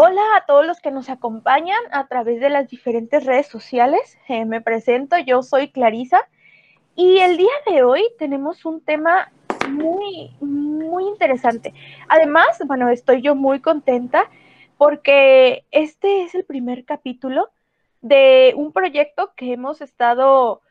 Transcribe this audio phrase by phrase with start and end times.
[0.00, 4.16] Hola a todos los que nos acompañan a través de las diferentes redes sociales.
[4.28, 6.20] Eh, me presento, yo soy Clarisa
[6.94, 9.32] y el día de hoy tenemos un tema
[9.68, 11.74] muy, muy interesante.
[12.08, 14.30] Además, bueno, estoy yo muy contenta
[14.76, 17.50] porque este es el primer capítulo
[18.00, 20.62] de un proyecto que hemos estado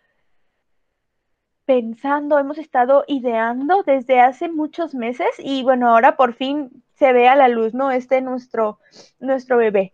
[1.65, 7.27] pensando, hemos estado ideando desde hace muchos meses y bueno, ahora por fin se ve
[7.27, 7.91] a la luz, ¿no?
[7.91, 8.79] Este nuestro,
[9.19, 9.93] nuestro bebé.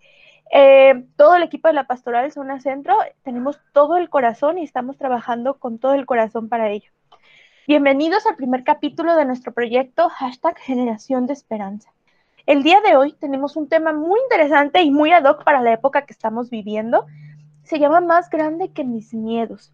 [0.52, 4.98] Eh, todo el equipo de la Pastoral Zona Centro, tenemos todo el corazón y estamos
[4.98, 6.92] trabajando con todo el corazón para ello.
[7.68, 11.92] Bienvenidos al primer capítulo de nuestro proyecto hashtag Generación de Esperanza.
[12.46, 15.74] El día de hoy tenemos un tema muy interesante y muy ad hoc para la
[15.74, 17.06] época que estamos viviendo.
[17.64, 19.74] Se llama Más grande que mis miedos.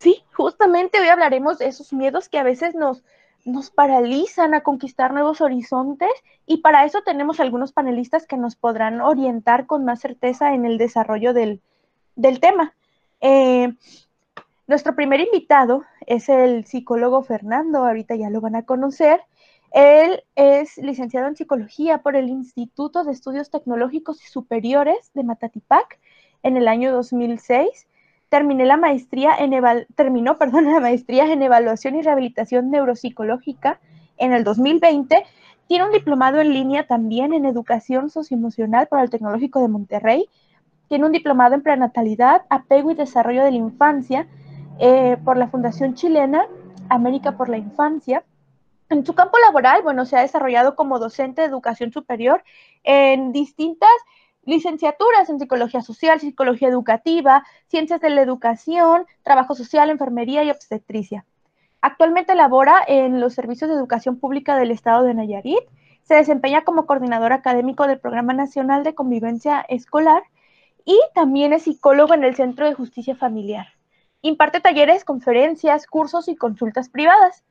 [0.00, 3.04] Sí, justamente hoy hablaremos de esos miedos que a veces nos,
[3.46, 6.10] nos paralizan a conquistar nuevos horizontes
[6.46, 10.78] y para eso tenemos algunos panelistas que nos podrán orientar con más certeza en el
[10.78, 11.60] desarrollo del,
[12.40, 12.74] tema.
[13.20, 13.72] Eh,
[14.66, 19.20] nuestro primer invitado es el psicólogo Fernando, ahorita ya lo van a conocer.
[19.70, 26.00] Él es licenciado en psicología por el Instituto de Estudios Tecnológicos y Superiores de Matatipac
[26.42, 27.86] en el año 2006
[28.28, 29.52] terminé la maestría en
[29.94, 33.80] terminó perdón, la maestría en evaluación y rehabilitación neuropsicológica
[34.16, 35.24] en el 2020.
[35.66, 40.28] Tiene un diplomado en línea también en educación socioemocional por el Tecnológico de Monterrey.
[40.88, 44.28] Tiene un diplomado en prenatalidad, apego y desarrollo de la infancia
[44.78, 46.46] eh, por la Fundación Chilena
[46.88, 48.24] América por la Infancia.
[48.88, 52.44] En su campo laboral, bueno, se ha desarrollado como docente de educación superior
[52.84, 53.90] en distintas
[54.46, 61.26] licenciaturas en psicología social, psicología educativa, ciencias de la educación, trabajo social, enfermería y obstetricia.
[61.82, 65.60] Actualmente labora en los servicios de educación pública del estado de Nayarit.
[66.02, 70.22] Se desempeña como coordinador académico del Programa Nacional de Convivencia Escolar
[70.84, 73.66] y también es psicólogo en el Centro de Justicia Familiar.
[74.22, 77.44] Imparte talleres, conferencias, cursos y consultas privadas.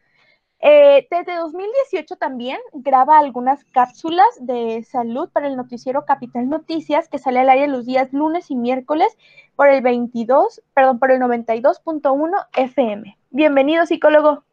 [0.60, 7.20] Eh, desde 2018 también graba algunas cápsulas de salud para el noticiero Capital Noticias que
[7.20, 9.16] sale al aire los días lunes y miércoles
[9.56, 13.18] por el 22, perdón, por el 92.1 FM.
[13.30, 14.44] Bienvenido, psicólogo.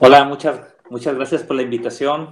[0.00, 0.60] Hola, muchas,
[0.90, 2.30] muchas gracias por la invitación.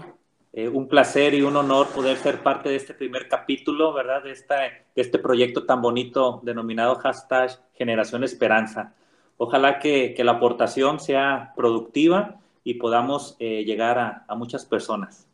[0.52, 4.22] Eh, un placer y un honor poder ser parte de este primer capítulo, ¿verdad?
[4.22, 8.94] De, esta, de este proyecto tan bonito denominado hashtag Generación Esperanza.
[9.38, 15.28] Ojalá que, la aportación sea productiva y podamos eh, llegar a, muchas personas.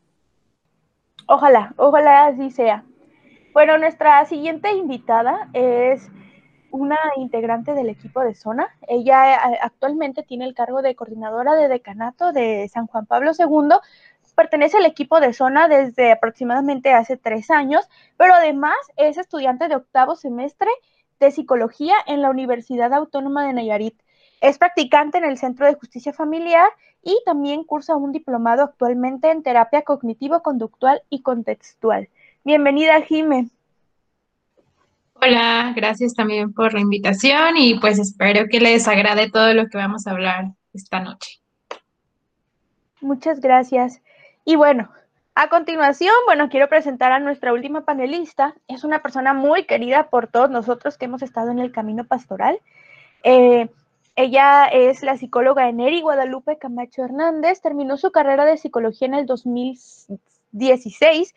[1.27, 2.85] Ojalá, ojalá así sea.
[3.53, 6.11] Bueno, nuestra siguiente invitada es
[6.73, 8.69] una integrante del equipo de zona.
[8.89, 13.77] Ella eh, actualmente tiene el cargo de coordinadora de decanato de San Juan Pablo II.
[14.35, 19.77] Pertenece al equipo de zona desde aproximadamente hace tres años, pero además es estudiante de
[19.77, 20.71] octavo semestre
[21.23, 23.95] de Psicología en la Universidad Autónoma de Nayarit.
[24.41, 26.69] Es practicante en el Centro de Justicia Familiar
[27.03, 32.09] y también cursa un diplomado actualmente en terapia cognitivo-conductual y contextual.
[32.45, 33.49] Bienvenida, Jime.
[35.15, 39.79] Hola, gracias también por la invitación y pues espero que les agrade todo lo que
[39.79, 41.41] vamos a hablar esta noche.
[43.01, 44.01] Muchas gracias.
[44.45, 44.91] Y bueno,
[45.35, 48.55] a continuación, bueno, quiero presentar a nuestra última panelista.
[48.69, 52.61] Es una persona muy querida por todos nosotros que hemos estado en el camino pastoral.
[53.25, 53.71] Eh,
[54.15, 57.63] ella es la psicóloga Eneri Guadalupe Camacho Hernández.
[57.63, 61.35] Terminó su carrera de psicología en el 2016.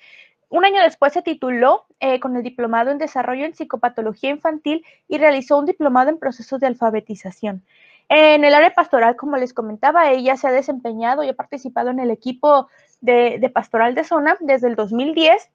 [0.49, 5.17] Un año después se tituló eh, con el diplomado en desarrollo en psicopatología infantil y
[5.17, 7.63] realizó un diplomado en procesos de alfabetización.
[8.09, 11.99] En el área pastoral, como les comentaba, ella se ha desempeñado y ha participado en
[11.99, 12.67] el equipo
[13.01, 15.49] de, pastoral de zona desde el 2010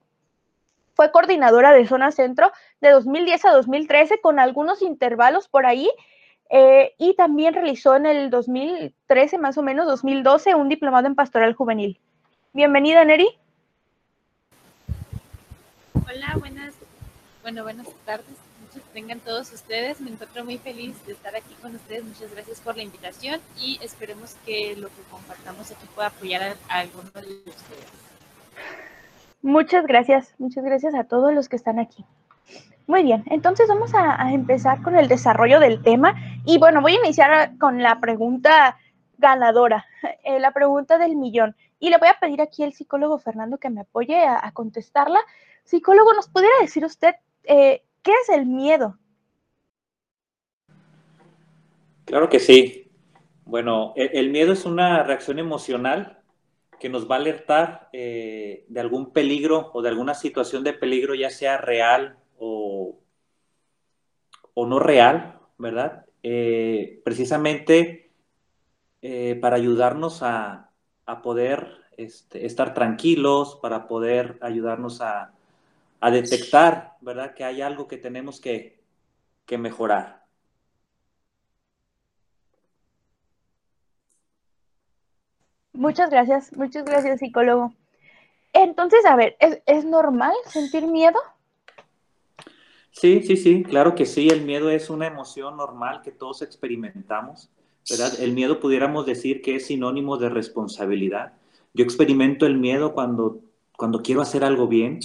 [0.93, 5.89] fue coordinadora de zona centro de 2010 a 2013 con algunos intervalos por ahí
[6.49, 11.53] eh, y también realizó en el 2013 más o menos 2012 un diplomado en pastoral
[11.53, 11.99] juvenil.
[12.53, 13.29] Bienvenida Neri.
[15.93, 16.73] Hola, buenas,
[17.41, 18.50] bueno, buenas tardes.
[18.73, 19.99] Muchas tengan todos ustedes.
[19.99, 22.05] Me encuentro muy feliz de estar aquí con ustedes.
[22.05, 26.79] Muchas gracias por la invitación y esperemos que lo que compartamos aquí pueda apoyar a,
[26.79, 27.91] algunos de ustedes.
[29.41, 32.05] Muchas gracias, muchas gracias a todos los que están aquí.
[32.87, 36.15] Muy bien, entonces vamos a, empezar con el desarrollo del tema
[36.45, 38.77] y bueno, voy a iniciar con la pregunta
[39.17, 39.85] ganadora,
[40.23, 41.57] eh, la pregunta del millón.
[41.77, 45.19] Y le voy a pedir aquí al psicólogo Fernando que me apoye a, contestarla.
[45.65, 48.97] Psicólogo, ¿nos pudiera decir usted eh, ¿Qué es el miedo?
[52.05, 52.91] Claro que sí.
[53.45, 56.19] Bueno, el, miedo es una reacción emocional
[56.79, 61.15] que nos va a alertar eh, de algún peligro o de alguna situación de peligro,
[61.15, 62.99] ya sea real o,
[64.53, 66.05] o no real, ¿verdad?
[66.23, 68.11] Eh, precisamente
[69.01, 70.67] eh, para ayudarnos a,
[71.23, 71.67] poder
[71.97, 75.33] este, estar tranquilos, para poder ayudarnos a,
[76.09, 77.35] detectar, ¿verdad?
[77.35, 78.81] Que hay algo que tenemos que,
[79.59, 80.23] mejorar.
[85.73, 87.73] Muchas gracias, muchas gracias, psicólogo.
[88.53, 91.19] Entonces, a ver, ¿es, ¿es normal sentir miedo?
[92.91, 94.27] Sí, sí, sí, claro que sí.
[94.29, 97.49] El miedo es una emoción normal que todos experimentamos,
[97.89, 98.19] ¿verdad?
[98.19, 101.33] El miedo pudiéramos decir que es sinónimo de responsabilidad.
[101.73, 103.39] Yo experimento el miedo cuando,
[103.77, 104.99] cuando quiero hacer algo bien.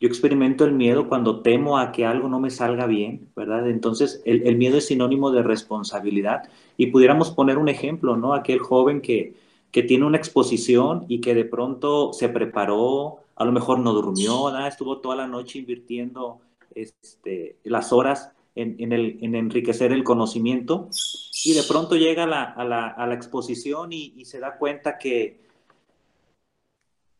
[0.00, 3.68] Yo experimento el miedo cuando temo a que algo no me salga bien, ¿verdad?
[3.68, 6.48] Entonces, el, miedo es sinónimo de responsabilidad.
[6.76, 8.34] Y pudiéramos poner un ejemplo, ¿no?
[8.34, 9.34] Aquel joven que,
[9.70, 14.44] que tiene una exposición y que de pronto se preparó, a lo mejor no durmió,
[14.44, 14.68] ¿verdad?
[14.68, 16.40] estuvo toda la noche invirtiendo
[16.74, 20.88] este, las horas en, el, en, enriquecer el conocimiento
[21.44, 25.40] y de pronto llega a la, exposición y, se da cuenta que,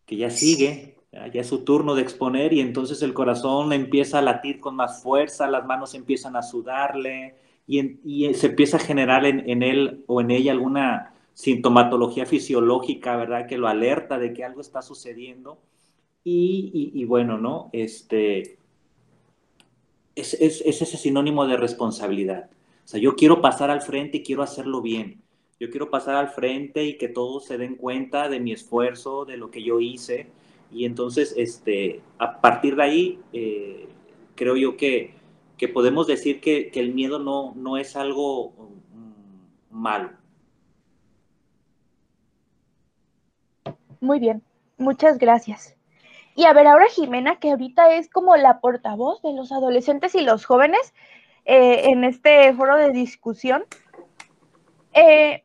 [0.07, 0.97] que ya sigue,
[1.33, 5.03] ya es su turno de exponer y entonces el corazón empieza a latir con más
[5.03, 10.31] fuerza, las manos empiezan a sudarle y, se empieza a generar en, él o en
[10.31, 13.47] ella alguna sintomatología fisiológica, ¿verdad?
[13.47, 15.59] Que lo alerta de que algo está sucediendo.
[16.23, 17.69] Y, y, bueno, ¿no?
[17.73, 18.59] Este,
[20.15, 22.51] es, ese sinónimo de responsabilidad.
[22.85, 25.23] O sea, yo quiero pasar al frente y quiero hacerlo bien.
[25.61, 29.37] Yo quiero pasar al frente y que todos se den cuenta de mi esfuerzo, de
[29.37, 30.27] lo que yo hice.
[30.75, 33.89] Y entonces, este, a partir de ahí, eh,
[34.35, 35.15] creo yo que,
[35.57, 40.11] que podemos decir que, el miedo no, no es algo mm, malo.
[44.01, 44.43] Muy bien,
[44.77, 45.77] muchas gracias.
[46.35, 50.23] Y a ver, ahora Jimena, que ahorita es como la portavoz de los adolescentes y
[50.23, 50.93] los jóvenes
[51.45, 53.65] eh, en este foro de discusión,
[54.93, 55.44] eh,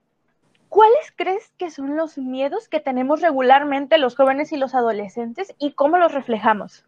[0.69, 5.73] ¿cuáles crees que son los miedos que tenemos regularmente los jóvenes y los adolescentes y
[5.73, 6.85] cómo los reflejamos?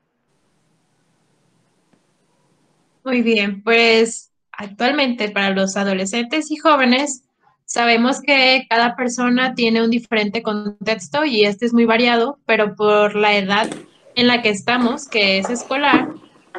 [3.04, 7.24] Muy bien, pues actualmente para los adolescentes y jóvenes
[7.66, 13.16] sabemos que cada persona tiene un diferente contexto y este es muy variado, pero por
[13.16, 13.70] la edad
[14.16, 16.10] en la que estamos, que es escolar,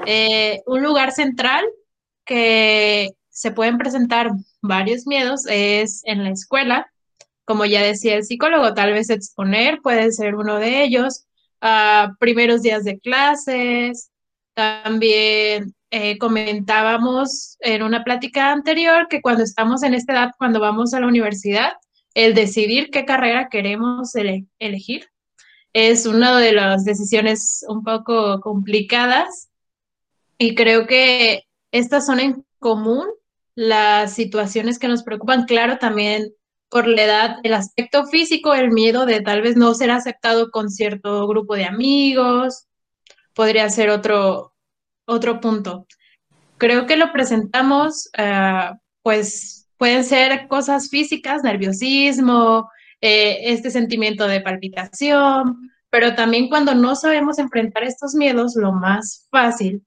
[0.06, 1.64] eh, un lugar central
[2.24, 4.30] que se pueden presentar
[4.62, 6.91] varios miedos es en la escuela,
[7.44, 11.26] como ya decía el psicólogo, tal vez exponer puede ser uno de ellos,
[11.62, 14.10] uh, primeros días de clases,
[14.54, 20.94] también eh, comentábamos en una plática anterior que cuando estamos en esta edad, cuando vamos
[20.94, 21.72] a la universidad,
[22.14, 24.12] el decidir qué carrera queremos
[24.58, 25.08] elegir
[25.72, 29.48] es una de las decisiones un poco complicadas
[30.38, 33.06] y creo que estas son en común
[33.54, 36.32] las situaciones que nos preocupan, claro, también
[36.72, 40.70] por la edad, el aspecto físico, el miedo de tal vez no ser aceptado con
[40.70, 42.66] cierto grupo de amigos,
[43.34, 44.54] podría ser otro,
[45.04, 45.86] otro punto.
[46.56, 48.70] Creo que lo presentamos, eh,
[49.02, 52.70] pues pueden ser cosas físicas, nerviosismo,
[53.02, 59.28] eh, este sentimiento de palpitación, pero también cuando no sabemos enfrentar estos miedos, lo más
[59.30, 59.84] fácil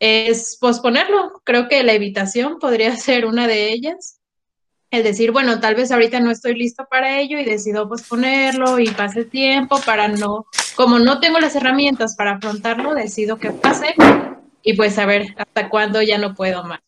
[0.00, 1.40] es posponerlo.
[1.44, 4.17] Creo que la evitación podría ser una de ellas.
[4.90, 8.88] El decir, bueno, tal vez ahorita no estoy listo para ello y decido posponerlo y
[8.90, 13.94] pase el tiempo para no, como no tengo las herramientas para afrontarlo, decido que pase
[14.62, 16.80] y pues a ver hasta cuándo ya no puedo más.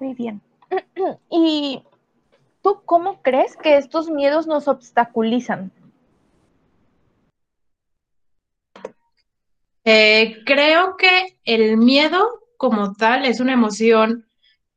[0.00, 0.42] Muy bien.
[1.30, 1.82] ¿Y
[2.62, 5.70] tú cómo crees que estos miedos nos obstaculizan?
[9.84, 14.26] Eh, creo que el miedo como tal es una emoción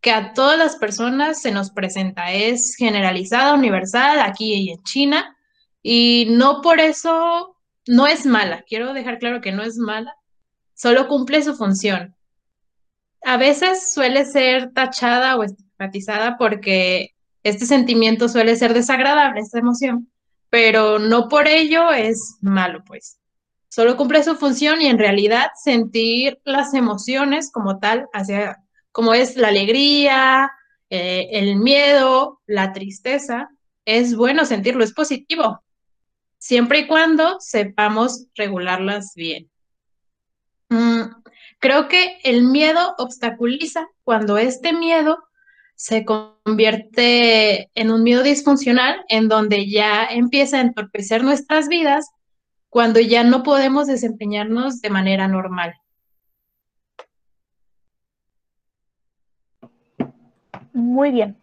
[0.01, 2.31] que a todas las personas se nos presenta.
[2.31, 5.37] Es generalizada, universal, aquí y en China,
[5.81, 7.55] y no por eso
[7.87, 8.63] no es mala.
[8.67, 10.15] Quiero dejar claro que no es mala,
[10.73, 12.15] solo cumple su función.
[13.23, 20.09] A veces suele ser tachada o estigmatizada porque este sentimiento suele ser desagradable, esta emoción,
[20.49, 23.18] pero no por ello es malo, pues.
[23.69, 28.57] Solo cumple su función y en realidad sentir las emociones como tal, hacia,
[28.91, 30.51] como es la alegría,
[30.89, 33.49] eh, el miedo, la tristeza,
[33.85, 35.63] es bueno sentirlo, es positivo,
[36.39, 39.51] siempre y cuando sepamos regularlas bien.
[40.69, 41.03] Mm,
[41.59, 45.19] creo que el miedo obstaculiza cuando este miedo
[45.75, 52.09] se convierte en un miedo disfuncional en donde ya empieza a entorpecer nuestras vidas
[52.69, 55.75] cuando ya no podemos desempeñarnos de manera normal.
[60.73, 61.37] Muy bien.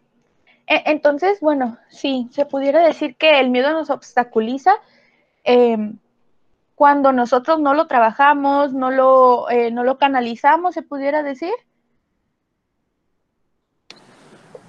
[0.67, 4.71] E, entonces, bueno, sí, se pudiera decir que el miedo nos obstaculiza
[5.43, 5.97] em,
[6.75, 11.53] cuando nosotros no lo trabajamos, no lo, eh, no lo canalizamos, se pudiera decir.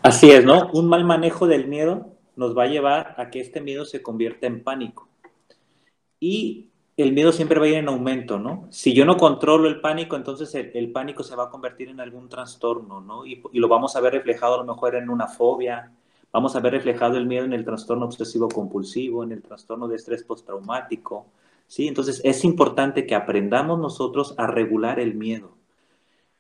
[0.03, 0.71] Así es, ¿no?
[0.73, 4.47] Un mal manejo del miedo nos va a llevar a que este miedo se convierta
[4.47, 5.08] en pánico.
[6.21, 8.67] Y el miedo siempre va a ir en aumento, ¿no?
[8.71, 12.29] Si yo no controlo el pánico, entonces el, pánico se va a convertir en algún
[12.29, 13.25] trastorno, ¿no?
[13.25, 15.93] Y, y, lo vamos a ver reflejado a lo mejor en una fobia,
[16.33, 19.97] vamos a ver reflejado el miedo en el trastorno obsesivo compulsivo, en el trastorno de
[19.97, 21.27] estrés postraumático,
[21.69, 21.87] ¿sí?
[21.87, 25.57] Entonces es importante que aprendamos nosotros a regular el miedo.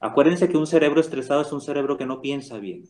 [0.00, 2.84] Acuérdense que un cerebro estresado es un cerebro que no piensa bien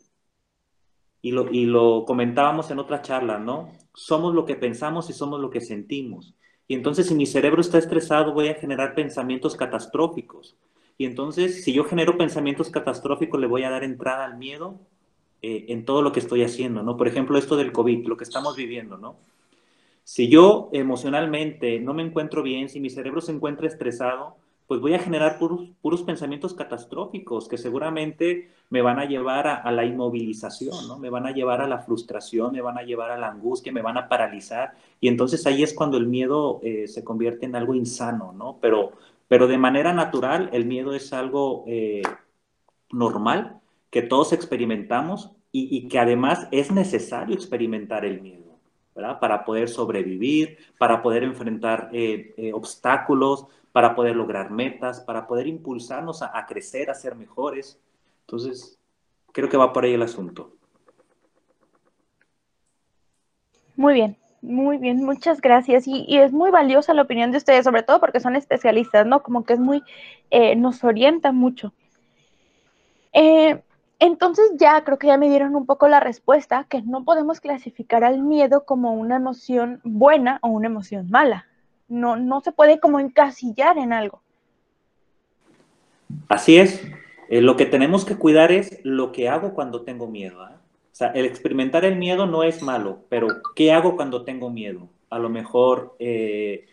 [1.23, 3.73] y lo, y lo comentábamos en otra charla, ¿no?
[3.95, 6.35] Somos lo que pensamos y somos lo que sentimos.
[6.69, 10.55] Y entonces si mi cerebro está estresado voy a generar pensamientos catastróficos.
[10.99, 14.79] Y entonces si yo genero pensamientos catastróficos le voy a dar entrada al miedo
[15.41, 16.97] eh, en todo lo que estoy haciendo, ¿no?
[16.97, 19.17] Por ejemplo, esto del COVID, lo que estamos viviendo, ¿no?
[20.03, 24.37] Si yo emocionalmente no me encuentro bien, si mi cerebro se encuentra estresado,
[24.69, 29.87] pues voy a generar puros, pensamientos catastróficos que seguramente me van a llevar a, la
[29.87, 30.99] inmovilización, ¿no?
[30.99, 33.81] Me van a llevar a la frustración, me van a llevar a la angustia, me
[33.81, 34.75] van a paralizar.
[35.01, 38.59] Y entonces ahí es cuando el miedo eh, se convierte en algo insano, ¿no?
[38.61, 38.93] Pero,
[39.27, 42.03] pero de manera natural, el miedo es algo eh,
[42.93, 48.59] normal que todos experimentamos y, que además es necesario experimentar el miedo,
[48.95, 49.19] ¿verdad?
[49.19, 53.47] Para poder sobrevivir, para poder enfrentar eh, obstáculos,
[53.79, 57.81] para poder lograr metas, para poder impulsarnos a, crecer, a ser mejores.
[58.23, 58.77] Entonces,
[59.31, 60.51] creo que va por ahí el asunto.
[63.77, 65.87] Muy bien, muy bien, muchas gracias.
[65.87, 69.23] Y, es muy valiosa la opinión de ustedes, sobre todo porque son especialistas, ¿no?
[69.23, 69.85] Como que es muy,
[70.33, 71.73] eh, nos orienta mucho.
[73.13, 73.63] Eh,
[74.01, 78.03] entonces ya creo que ya me dieron un poco la respuesta, que no podemos clasificar
[78.03, 81.48] al miedo como una emoción buena o una emoción mala
[81.89, 84.23] no, no se puede como encasillar en algo.
[86.29, 86.83] Así es.
[87.29, 90.43] Eh, lo que tenemos que cuidar es lo que hago cuando tengo miedo.
[90.43, 90.61] ¿ah?
[90.93, 94.89] O sea, el experimentar el miedo no es malo, pero ¿qué hago cuando tengo miedo?
[95.11, 96.67] A lo mejor eh,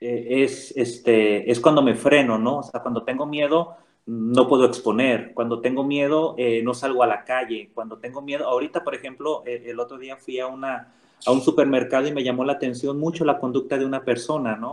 [0.00, 2.58] eh, es, este, es cuando me freno, ¿no?
[2.58, 7.24] O sea, cuando tengo miedo no puedo exponer, cuando tengo miedo no salgo a la
[7.24, 10.94] calle, cuando tengo miedo, ahorita por ejemplo, el otro día fui a una,
[11.26, 14.72] a un supermercado y me llamó la atención mucho la conducta de una persona, ¿no?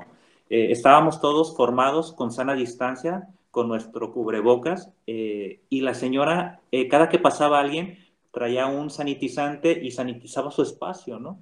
[0.50, 6.88] Eh, estábamos todos formados con sana distancia, con nuestro cubrebocas, eh, y la señora, eh,
[6.88, 7.98] cada que pasaba alguien,
[8.32, 11.40] traía un sanitizante y sanitizaba su espacio, ¿no?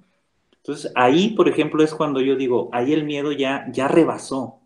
[0.56, 4.60] Entonces, ahí, por ejemplo, es cuando yo digo, ahí el miedo ya, ya rebasó.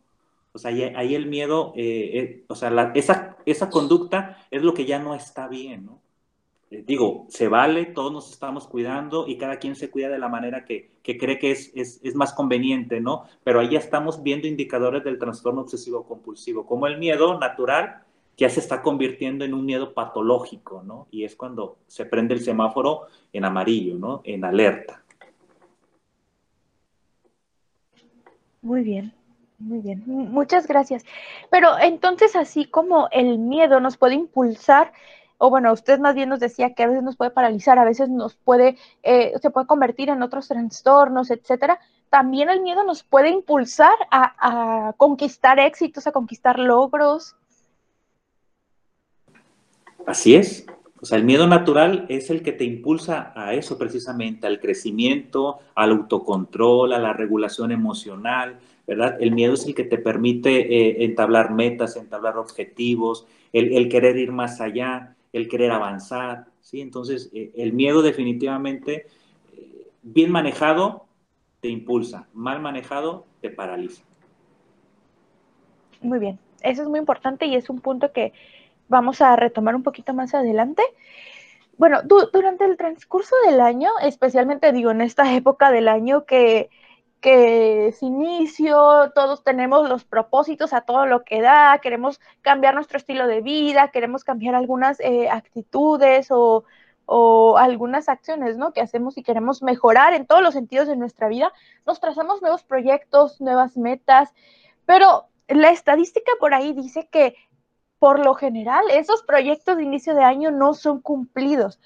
[0.52, 1.74] O sea, ahí, el miedo,
[2.48, 6.00] o sea, esa, esa conducta es lo que ya no está bien, ¿no?
[6.70, 10.28] Eh, digo, se vale, todos nos estamos cuidando y cada quien se cuida de la
[10.28, 13.24] manera que, cree que es, es, más conveniente, ¿no?
[13.42, 18.02] Pero ahí ya estamos viendo indicadores del trastorno obsesivo compulsivo, como el miedo natural
[18.36, 21.08] ya se está convirtiendo en un miedo patológico, ¿no?
[21.10, 24.20] Y es cuando se prende el semáforo en amarillo, ¿no?
[24.24, 25.02] En alerta.
[28.62, 29.12] Muy bien,
[29.58, 31.04] muy bien, muchas gracias.
[31.50, 34.92] Pero entonces, así como el miedo nos puede impulsar,
[35.38, 38.08] o bueno, usted más bien nos decía que a veces nos puede paralizar, a veces
[38.08, 41.78] nos puede, eh, se puede convertir en otros trastornos, etcétera.
[42.10, 47.36] También el miedo nos puede impulsar a, conquistar éxitos, a conquistar logros.
[50.06, 50.66] Así es.
[51.00, 55.60] O sea, el miedo natural es el que te impulsa a eso precisamente, al crecimiento,
[55.76, 59.16] al autocontrol, a la regulación emocional, ¿verdad?
[59.20, 64.16] El miedo es el que te permite eh, entablar metas, entablar objetivos, el, el, querer
[64.16, 66.80] ir más allá el querer avanzar, ¿sí?
[66.80, 69.06] Entonces, eh, el miedo definitivamente,
[69.52, 71.06] eh, bien manejado,
[71.60, 74.02] te impulsa, mal manejado, te paraliza.
[76.00, 78.32] Muy bien, eso es muy importante y es un punto que
[78.88, 80.82] vamos a retomar un poquito más adelante.
[81.76, 86.70] Bueno, durante el transcurso del año, especialmente digo en esta época del año que
[87.20, 92.98] que es inicio, todos tenemos los propósitos a todo lo que da, queremos cambiar nuestro
[92.98, 96.64] estilo de vida, queremos cambiar algunas eh, actitudes o,
[97.56, 98.72] algunas acciones ¿no?
[98.74, 101.52] que hacemos y queremos mejorar en todos los sentidos de nuestra vida,
[101.86, 104.34] nos trazamos nuevos proyectos, nuevas metas,
[104.84, 107.34] pero la estadística por ahí dice que
[107.98, 111.80] por lo general esos proyectos de inicio de año no son cumplidos.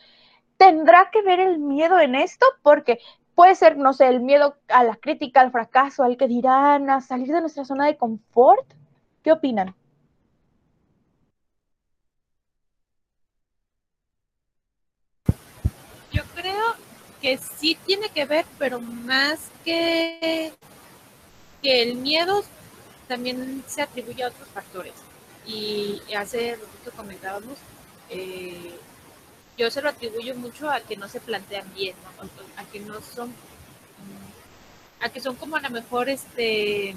[0.57, 2.45] ¿Tendrá que ver el miedo en esto?
[2.63, 2.99] Porque
[3.35, 7.01] puede ser, no sé, el miedo a la crítica, al fracaso, al que dirán, a
[7.01, 8.67] salir de nuestra zona de confort.
[9.23, 9.75] ¿Qué opinan?
[16.13, 16.75] Yo creo
[17.21, 20.53] que sí tiene que ver, pero más que,
[21.63, 22.43] que el miedo
[23.09, 24.95] también se atribuye a otros factores.
[25.47, 27.59] Y hace ratito comentábamos,
[28.11, 28.75] eh,
[29.57, 31.95] yo se lo atribuyo mucho a que no se plantean bien,
[32.57, 33.33] a que no son,
[35.01, 36.97] a que son como a lo mejor este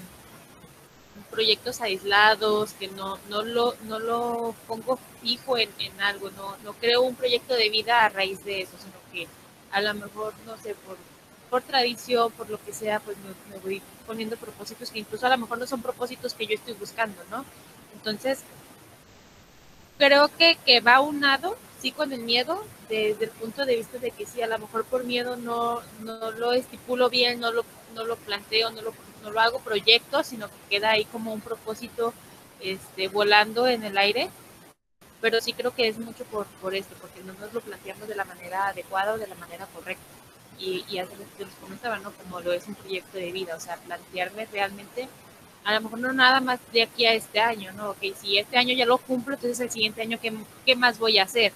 [1.32, 6.74] proyectos aislados, que no, no, lo, no lo pongo fijo en, en algo, no, no
[6.74, 9.28] creo un proyecto de vida a raíz de eso, sino que
[9.72, 10.98] a lo mejor, no sé, por,
[11.50, 15.30] por tradición, por lo que sea, pues me, me voy poniendo propósitos que incluso a
[15.30, 17.46] lo mejor no son propósitos que yo estoy buscando, ¿no?
[17.94, 18.40] Entonces,
[19.98, 21.58] creo que, que va unado,
[21.92, 25.04] con el miedo, desde el punto de vista de que sí, a lo mejor por
[25.04, 29.40] miedo no, no lo estipulo bien, no lo, no lo planteo, no lo, no lo
[29.40, 32.14] hago proyecto, sino que queda ahí como un propósito
[32.62, 34.30] este, volando en el aire.
[35.22, 38.16] Pero sí creo que es mucho por, por esto, porque no nos lo planteamos de
[38.16, 40.04] la manera adecuada o de la manera correcta.
[40.60, 42.12] Y, y hace les comentaba, ¿no?
[42.14, 45.10] Como lo es un proyecto de vida, o sea, plantearme realmente
[45.66, 47.90] a lo mejor no nada más de aquí a este año, ¿no?
[47.92, 50.32] Ok, si este año ya lo cumplo, entonces el siguiente año, ¿qué,
[50.64, 51.52] qué más voy a hacer?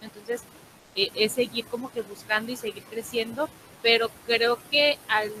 [0.00, 0.42] Entonces,
[0.96, 3.48] eh, es seguir como que buscando y seguir creciendo,
[3.82, 5.32] pero creo que al,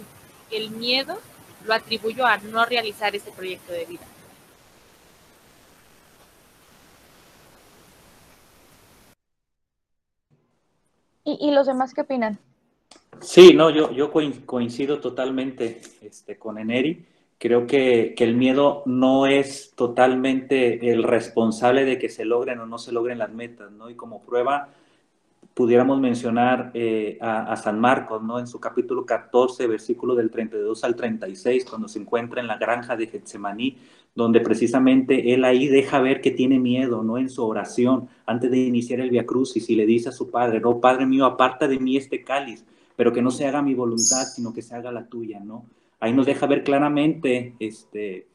[0.50, 1.18] el miedo
[1.64, 4.06] lo atribuyo a no realizar ese proyecto de vida.
[11.24, 12.38] ¿Y, y los demás qué opinan?
[13.20, 17.04] Sí, no, yo, yo coincido totalmente este, con Eneri
[17.38, 22.66] creo que, que, el miedo no es totalmente el responsable de que se logren o
[22.66, 23.90] no se logren las metas, ¿no?
[23.90, 24.68] Y como prueba,
[25.58, 28.38] pudiéramos mencionar eh, a, San Marcos, ¿no?
[28.38, 32.96] En su capítulo 14, versículo del 32 al 36, cuando se encuentra en la granja
[32.96, 33.76] de Getsemaní,
[34.14, 37.18] donde precisamente él ahí deja ver que tiene miedo, ¿no?
[37.18, 40.60] En su oración, antes de iniciar el Via Crucis, y le dice a su padre,
[40.60, 44.26] no, Padre mío, aparta de mí este cáliz, pero que no se haga mi voluntad,
[44.26, 45.64] sino que se haga la tuya, ¿no?
[46.00, 48.26] Ahí nos deja ver claramente este,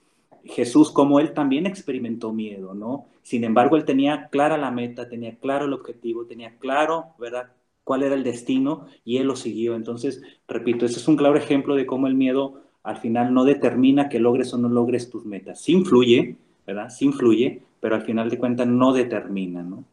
[0.45, 3.05] Jesús como él también experimentó miedo, ¿no?
[3.21, 7.51] Sin embargo, él tenía clara la meta, tenía claro el objetivo, tenía claro, ¿verdad?,
[7.83, 9.75] cuál era el destino y él lo siguió.
[9.75, 14.09] Entonces, repito, ese es un claro ejemplo de cómo el miedo al final no determina
[14.09, 15.61] que logres o no logres tus metas.
[15.61, 16.89] Sí influye, ¿verdad?
[16.89, 19.85] Sí influye, pero al final de cuentas no determina, ¿no?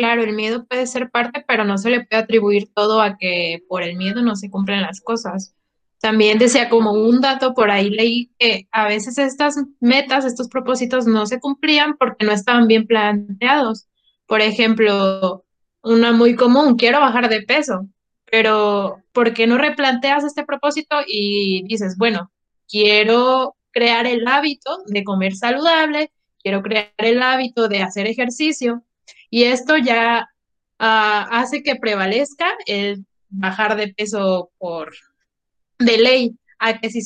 [0.00, 3.62] Claro, el miedo puede ser parte, pero no se le puede atribuir todo a que
[3.68, 5.54] por el miedo no se cumplen las cosas.
[6.00, 11.06] También decía como un dato por ahí leí que a veces estas metas, estos propósitos
[11.06, 13.88] no se cumplían porque no estaban bien planteados.
[14.26, 15.44] Por ejemplo,
[15.82, 17.86] una muy común, quiero bajar de peso,
[18.24, 22.32] pero ¿por qué no replanteas este propósito y dices, bueno,
[22.66, 26.10] quiero crear el hábito de comer saludable,
[26.42, 28.82] quiero crear el hábito de hacer ejercicio?
[29.30, 30.28] Y esto ya
[30.80, 34.92] uh, hace que prevalezca el bajar de peso por
[35.78, 37.00] de ley, a que si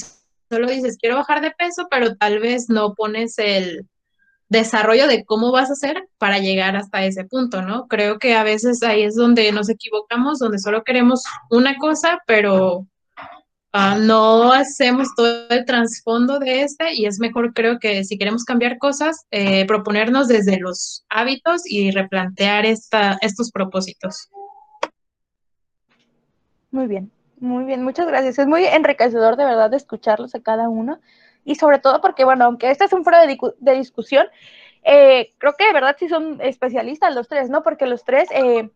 [0.51, 3.87] solo dices quiero bajar de peso, pero tal vez no pones el
[4.49, 7.87] desarrollo de cómo vas a hacer para llegar hasta ese punto, ¿no?
[7.89, 12.87] Creo que a veces ahí es donde nos equivocamos, donde solo queremos una cosa, pero
[13.75, 18.45] Uh, no hacemos todo el trasfondo de este y es mejor creo que si queremos
[18.45, 24.31] cambiar cosas, eh, proponernos desde los hábitos y replantear esta, estos propósitos.
[26.71, 27.11] Muy bien,
[27.41, 28.39] muy bien, muchas gracias.
[28.39, 31.01] Es muy enriquecedor de verdad de escucharlos a cada uno
[31.45, 34.29] y sobre todo porque, bueno, aunque este es un foro de, de discusión,
[34.85, 37.65] eh, creo que de verdad sí son especialistas los tres, ¿no?
[37.65, 38.29] Porque los tres...
[38.31, 38.71] Eh,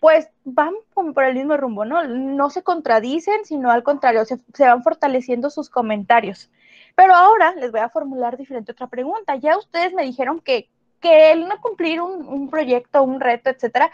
[0.00, 2.02] pues van por el mismo rumbo, ¿no?
[2.06, 6.50] No se contradicen, sino al contrario, se, van fortaleciendo sus comentarios.
[6.96, 9.36] Pero ahora les voy a formular diferente otra pregunta.
[9.36, 13.90] Ya ustedes me dijeron que, que el no cumplir un, un proyecto, un reto, etcétera,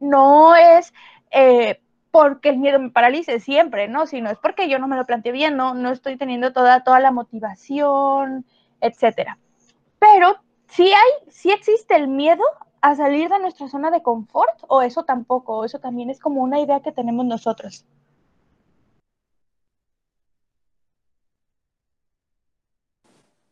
[0.00, 0.92] no es
[1.30, 1.80] eh,
[2.10, 4.06] porque el miedo me paralice siempre, ¿no?
[4.06, 6.98] Sino es porque yo no me lo planteé bien, no, no estoy teniendo toda, toda
[6.98, 8.44] la motivación,
[8.80, 9.38] etcétera.
[9.98, 10.36] Pero
[10.68, 12.42] sí hay, sí existe el miedo
[12.86, 16.60] a salir de nuestra zona de confort o eso tampoco, eso también es como una
[16.60, 17.84] idea que tenemos nosotros.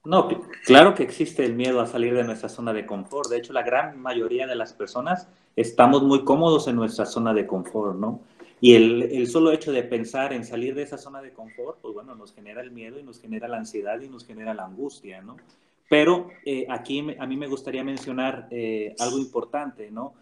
[0.05, 0.29] No,
[0.64, 3.29] claro que existe el miedo a salir de nuestra zona de confort.
[3.29, 7.44] De hecho, la gran mayoría de las personas estamos muy cómodos en nuestra zona de
[7.44, 8.20] confort, ¿no?
[8.61, 11.92] Y el, el, solo hecho de pensar en salir de esa zona de confort, pues
[11.92, 15.23] bueno, nos genera el miedo y nos genera la ansiedad y nos genera la angustia,
[15.23, 15.37] ¿no?
[15.88, 20.14] Pero eh, aquí a mí me gustaría mencionar eh, algo importante, ¿no?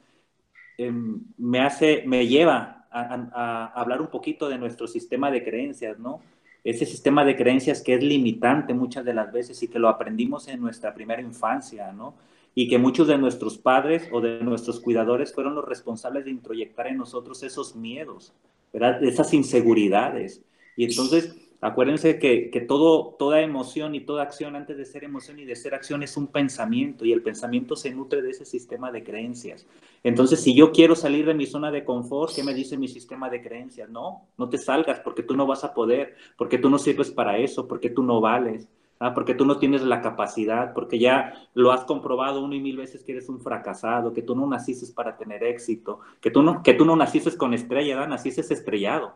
[0.77, 6.21] Em, me hace, me lleva a, hablar un poquito de nuestro sistema de creencias, ¿no?
[6.65, 10.49] Ese sistema de creencias que es limitante muchas de las veces y que lo aprendimos
[10.49, 12.15] en nuestra primera infancia, ¿no?
[12.55, 16.87] Y que muchos de nuestros padres o de nuestros cuidadores fueron los responsables de introyectar
[16.87, 18.33] en nosotros esos miedos,
[18.73, 19.03] ¿verdad?
[19.03, 20.43] Esas inseguridades.
[20.77, 25.45] Y entonces Acuérdense que, todo, toda emoción y toda acción antes de ser emoción y
[25.45, 29.05] de ser acción es un pensamiento y el pensamiento se nutre de ese sistema de
[29.05, 29.65] creencias.
[30.03, 33.31] Entonces, si yo quiero salir de mi zona de confort, ¿qué me dice mi sistema
[33.31, 33.89] de creencias?
[33.89, 37.39] No, no te salgas porque tú no vas a poder, porque tú no sirves para
[37.39, 38.67] eso, porque tú no vales.
[38.99, 39.15] ¿ah?
[39.15, 43.05] porque tú no tienes la capacidad, porque ya lo has comprobado una y mil veces
[43.05, 46.75] que eres un fracasado, que tú no naciste para tener éxito, que tú no, que
[46.75, 49.15] tú no naciste con estrella, naciste estrellado.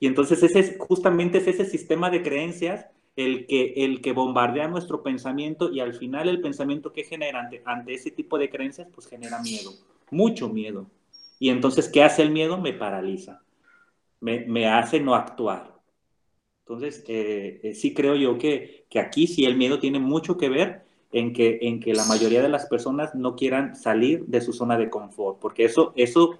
[0.00, 5.02] Y entonces ese justamente es ese sistema de creencias el que, el que bombardea nuestro
[5.02, 9.06] pensamiento y al final el pensamiento que genera ante, ante ese tipo de creencias, pues
[9.06, 9.70] genera miedo,
[10.10, 10.86] mucho miedo.
[11.38, 12.58] Y entonces, ¿qué hace el miedo?
[12.58, 13.42] Me paraliza,
[14.20, 15.72] me, me hace no actuar.
[16.60, 20.48] Entonces, eh, eh, sí creo yo que, que, aquí sí el miedo tiene mucho que
[20.48, 24.52] ver en que, en que la mayoría de las personas no quieran salir de su
[24.52, 26.38] zona de confort, porque eso, eso,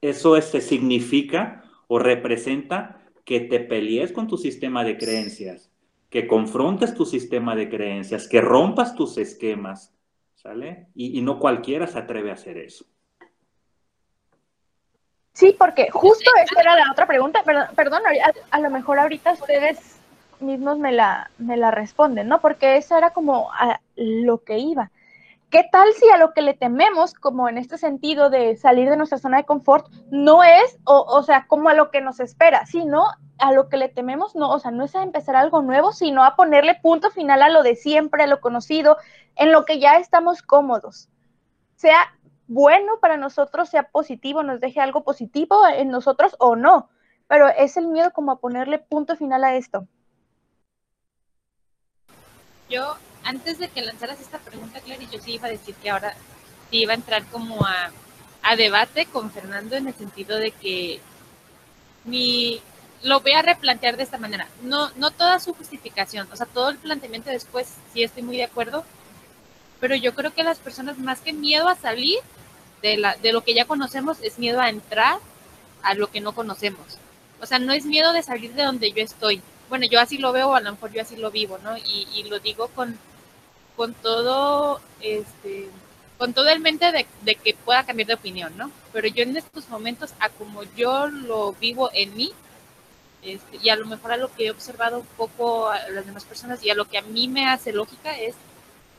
[0.00, 5.70] eso este, significa o representa que te pelees con tu sistema de creencias,
[6.08, 9.94] que confrontes tu sistema de creencias, que rompas tus esquemas,
[10.34, 10.86] ¿sale?
[10.94, 12.86] Y, no cualquiera se atreve a hacer eso.
[15.34, 18.00] Sí, porque justo esa era la otra pregunta, perdón, perdón
[18.50, 19.98] a, lo mejor ahorita ustedes
[20.40, 22.40] mismos me la, me la responden, ¿no?
[22.40, 24.90] Porque esa era como a lo que iba.
[25.52, 28.96] ¿Qué tal si a lo que le tememos, como en este sentido de salir de
[28.96, 33.04] nuestra zona de confort, no es, o, sea, como a lo que nos espera, sino
[33.36, 36.24] a lo que le tememos, no, o sea, no es a empezar algo nuevo, sino
[36.24, 38.96] a ponerle punto final a lo de siempre, a lo conocido,
[39.36, 41.10] en lo que ya estamos cómodos.
[41.76, 41.98] Sea
[42.46, 46.88] bueno para nosotros, sea positivo, nos deje algo positivo en nosotros o no,
[47.26, 49.86] pero es el miedo como a ponerle punto final a esto.
[52.70, 56.14] Yo antes de que lanzaras esta pregunta, Clary, yo sí iba a decir que ahora
[56.70, 57.90] sí iba a entrar como a,
[58.56, 61.00] debate con Fernando en el sentido de que
[62.04, 62.60] mi
[63.02, 64.46] lo voy a replantear de esta manera.
[64.62, 68.44] No, no toda su justificación, o sea, todo el planteamiento después sí estoy muy de
[68.44, 68.84] acuerdo,
[69.80, 72.18] pero yo creo que las personas más que miedo a salir
[72.82, 75.18] de, la, de lo que ya conocemos es miedo a entrar
[75.82, 76.98] a lo que no conocemos.
[77.40, 79.42] O sea, no es miedo de salir de donde yo estoy.
[79.68, 81.76] Bueno, yo así lo veo, a lo mejor yo así lo vivo, ¿no?
[81.76, 82.98] Y lo digo con,
[83.82, 85.68] con todo, este,
[86.16, 88.70] con todo el mente de, que pueda cambiar de opinión, ¿no?
[88.92, 92.32] Pero yo en estos momentos, a como yo lo vivo en mí,
[93.22, 96.24] este, y a lo mejor a lo que he observado un poco a las demás
[96.24, 98.36] personas y a lo que a mí me hace lógica es,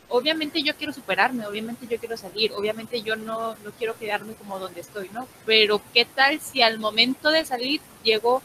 [0.10, 4.60] obviamente yo quiero superarme, obviamente yo quiero salir, obviamente yo no, no quiero quedarme como
[4.60, 5.30] donde estoy, ¿no?
[5.46, 8.42] Pero ¿qué tal si al momento de salir llego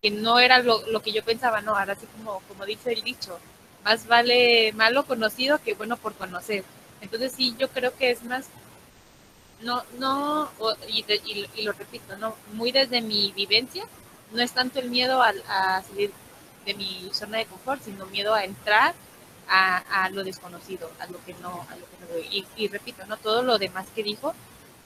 [0.00, 3.02] que no era lo, lo que yo pensaba, no, ahora sí como, como dice el
[3.02, 3.40] dicho,
[3.84, 6.64] más vale malo conocido que bueno por conocer.
[7.00, 8.46] Entonces sí, yo creo que es más,
[9.62, 10.50] no, no,
[10.88, 11.04] y,
[11.54, 13.84] y, lo repito, no, muy desde mi vivencia,
[14.32, 16.12] no es tanto el miedo a, a salir
[16.64, 18.94] de mi zona de confort, sino miedo a entrar
[19.48, 23.04] a, a, lo desconocido, a lo que no, a lo que no y, y, repito,
[23.06, 24.34] no todo lo demás que dijo,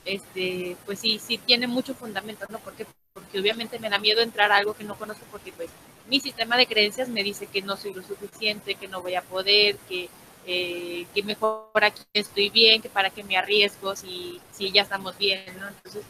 [0.05, 2.59] este, pues sí, sí tiene mucho fundamento, ¿no?
[2.61, 5.71] Porque, porque obviamente me da miedo entrar a algo que no conozco porque pues
[6.09, 9.23] mi sistema de creencias me dice que no soy lo suficiente, que no voy a
[9.23, 10.09] poder, que,
[10.47, 15.17] eh, que mejor aquí estoy bien, que para qué me arriesgo si, si ya estamos
[15.17, 15.69] bien, ¿no?
[15.69, 16.05] Entonces,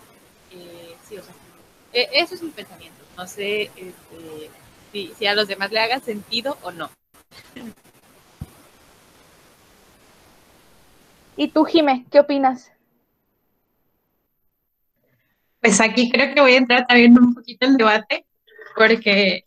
[0.53, 1.35] eh, sí, o sea,
[1.93, 2.99] e, eso es mi pensamiento.
[3.17, 4.51] No sé este,
[4.93, 6.91] si, si a los demás le haga sentido o no.
[11.37, 12.73] ¿Y tú, Jime, qué opinas?
[15.61, 18.27] Pues aquí creo que voy a entrar también un poquito en debate,
[18.77, 19.45] porque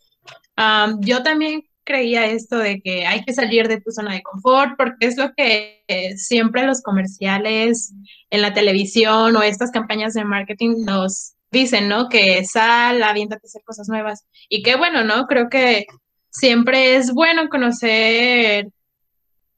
[1.00, 5.06] yo también creía esto de que hay que salir de tu zona de confort porque
[5.06, 5.84] es lo que
[6.16, 7.94] siempre los comerciales
[8.30, 12.08] en la televisión o estas campañas de marketing nos dicen, ¿no?
[12.08, 14.26] Que sal, aviéntate a hacer cosas nuevas.
[14.48, 15.26] Y qué bueno, ¿no?
[15.26, 15.86] Creo que
[16.30, 18.66] siempre es bueno conocer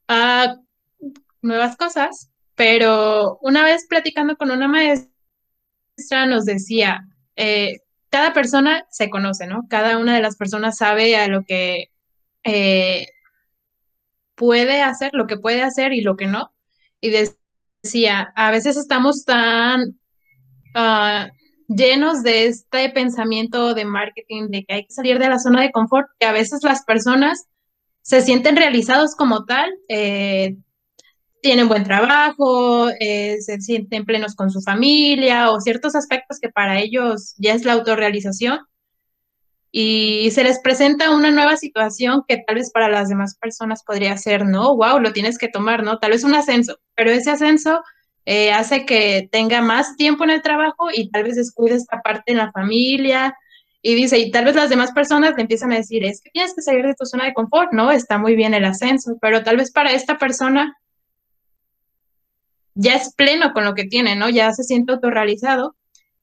[0.07, 0.63] uh,
[1.41, 9.09] nuevas cosas, pero una vez platicando con una maestra nos decía, eh, cada persona se
[9.09, 9.65] conoce, ¿no?
[9.69, 11.91] Cada una de las personas sabe a lo que
[12.43, 13.07] eh,
[14.35, 16.53] puede hacer, lo que puede hacer y lo que no.
[17.01, 19.99] Y decía, a veces estamos tan
[20.75, 21.29] ah,
[21.67, 25.71] llenos de este pensamiento de marketing, de que hay que salir de la zona de
[25.71, 27.47] confort, que a veces las personas
[28.01, 30.57] se sienten realizados como tal, eh,
[31.41, 36.79] tienen buen trabajo, eh, se sienten plenos con su familia o ciertos aspectos que para
[36.79, 38.59] ellos ya es la autorrealización.
[39.71, 44.17] Y se les presenta una nueva situación que tal vez para las demás personas podría
[44.17, 45.99] ser, no, wow, lo tienes que tomar, ¿no?
[45.99, 47.83] Tal vez un ascenso, pero ese ascenso
[48.25, 52.31] eh, hace que tenga más tiempo en el trabajo y tal vez descuide esta parte
[52.31, 53.35] en la familia.
[53.81, 56.53] Y dice, y tal vez las demás personas le empiezan a decir, es que tienes
[56.53, 57.91] que salir de tu zona de confort, ¿no?
[57.91, 60.75] Está muy bien el ascenso, pero tal vez para esta persona
[62.79, 64.29] ya es pleno con lo que tiene, ¿no?
[64.29, 65.75] Ya se siente autorrealizado.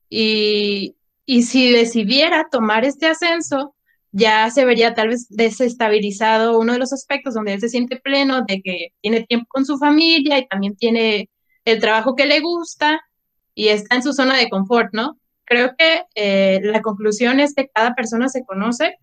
[0.08, 3.74] Y, y si decidiera tomar este ascenso,
[4.10, 8.42] ya se vería tal vez desestabilizado uno de los aspectos donde él se siente pleno,
[8.48, 11.28] de que tiene tiempo con su familia y también tiene
[11.66, 13.02] el trabajo que le gusta
[13.54, 15.18] y está en su zona de confort, ¿no?
[15.44, 18.94] Creo que eh, la conclusión es que cada persona se conoce.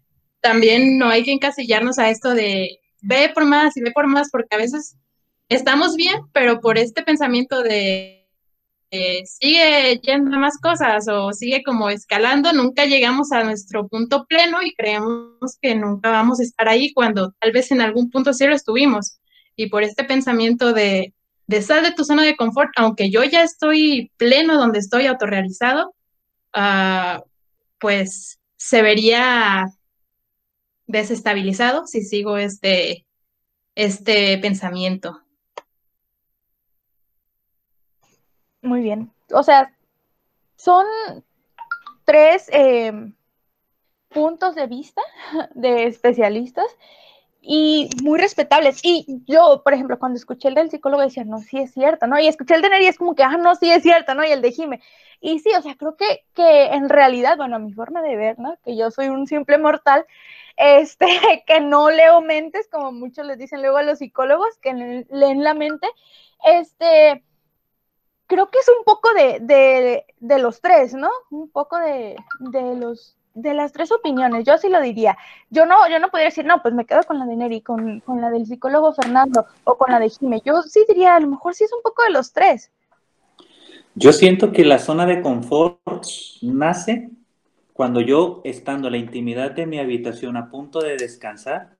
[0.42, 4.30] También no hay que encasillarnos a esto de ve por más y ve por más,
[4.32, 4.98] porque a veces
[5.54, 8.24] estamos bien, pero por este pensamiento de
[9.26, 14.74] sigue yendo más cosas o sigue como escalando, nunca llegamos a nuestro punto pleno y
[14.76, 18.56] creemos que nunca vamos a estar ahí cuando tal vez en algún punto sí lo
[18.56, 19.20] estuvimos.
[19.56, 21.14] Y por este pensamiento de,
[21.48, 25.96] de sal de tu zona de confort, aunque yo ya estoy pleno donde estoy autorrealizado,
[26.56, 27.22] uh,
[27.80, 29.66] pues se vería
[30.88, 33.06] desestabilizado si sigo este,
[33.76, 35.23] este pensamiento.
[38.64, 39.12] Muy bien.
[39.32, 39.72] O sea,
[40.56, 40.86] son
[42.06, 42.92] tres eh,
[44.10, 45.02] puntos de vista
[45.54, 46.66] de especialistas
[47.42, 48.80] y muy respetables.
[48.84, 52.18] Y yo, por ejemplo, cuando escuché el del psicólogo decía, no, sí es cierto, ¿no?
[52.18, 54.26] Y escuché el de Neri es como que, ah, no, sí es cierto, ¿no?
[54.26, 54.80] Y el de Jime.
[55.20, 58.40] Y sí, o sea, creo que, que en realidad, bueno, a mi forma de ver,
[58.40, 58.58] ¿no?
[58.64, 60.06] Que yo soy un simple mortal,
[60.56, 61.06] este,
[61.46, 65.54] que no leo mentes, como muchos les dicen luego a los psicólogos, que leen la
[65.54, 65.88] mente,
[66.46, 67.24] este
[68.34, 71.10] creo que es un poco de, de, los tres, ¿no?
[71.30, 75.18] Un poco de, de, los de las tres opiniones, yo sí lo diría.
[75.50, 78.00] Yo no, yo no podría decir, no, pues me quedo con la de Neri, con,
[78.02, 80.42] con la del psicólogo Fernando o con la de Jime.
[80.44, 82.72] Yo sí diría, a lo mejor sí es un poco de los tres.
[83.96, 85.80] Yo siento que la zona de confort
[86.42, 87.12] nace
[87.74, 91.76] cuando yo, estando en la intimidad de mi habitación a punto de descansar,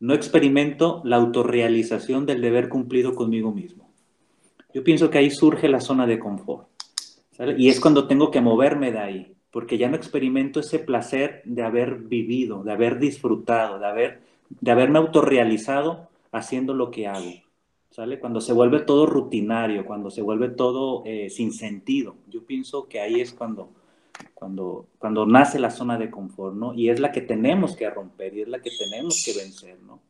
[0.00, 3.85] no experimento la autorrealización del deber cumplido conmigo mismo.
[4.76, 6.68] Yo pienso que ahí surge la zona de confort.
[7.56, 11.62] Y es cuando tengo que moverme de ahí, porque ya no experimento ese placer de
[11.62, 17.32] haber vivido, de haber disfrutado, de, haber, de haberme autorrealizado haciendo lo que hago.
[17.88, 18.20] ¿Sale?
[18.20, 22.16] Cuando se vuelve todo rutinario, cuando se vuelve todo eh, sin sentido.
[22.28, 23.70] Yo pienso que ahí es cuando,
[24.34, 26.74] cuando, cuando nace la zona de confort, ¿no?
[26.74, 30.00] Y es la que tenemos que romper y es la que tenemos que vencer, ¿no?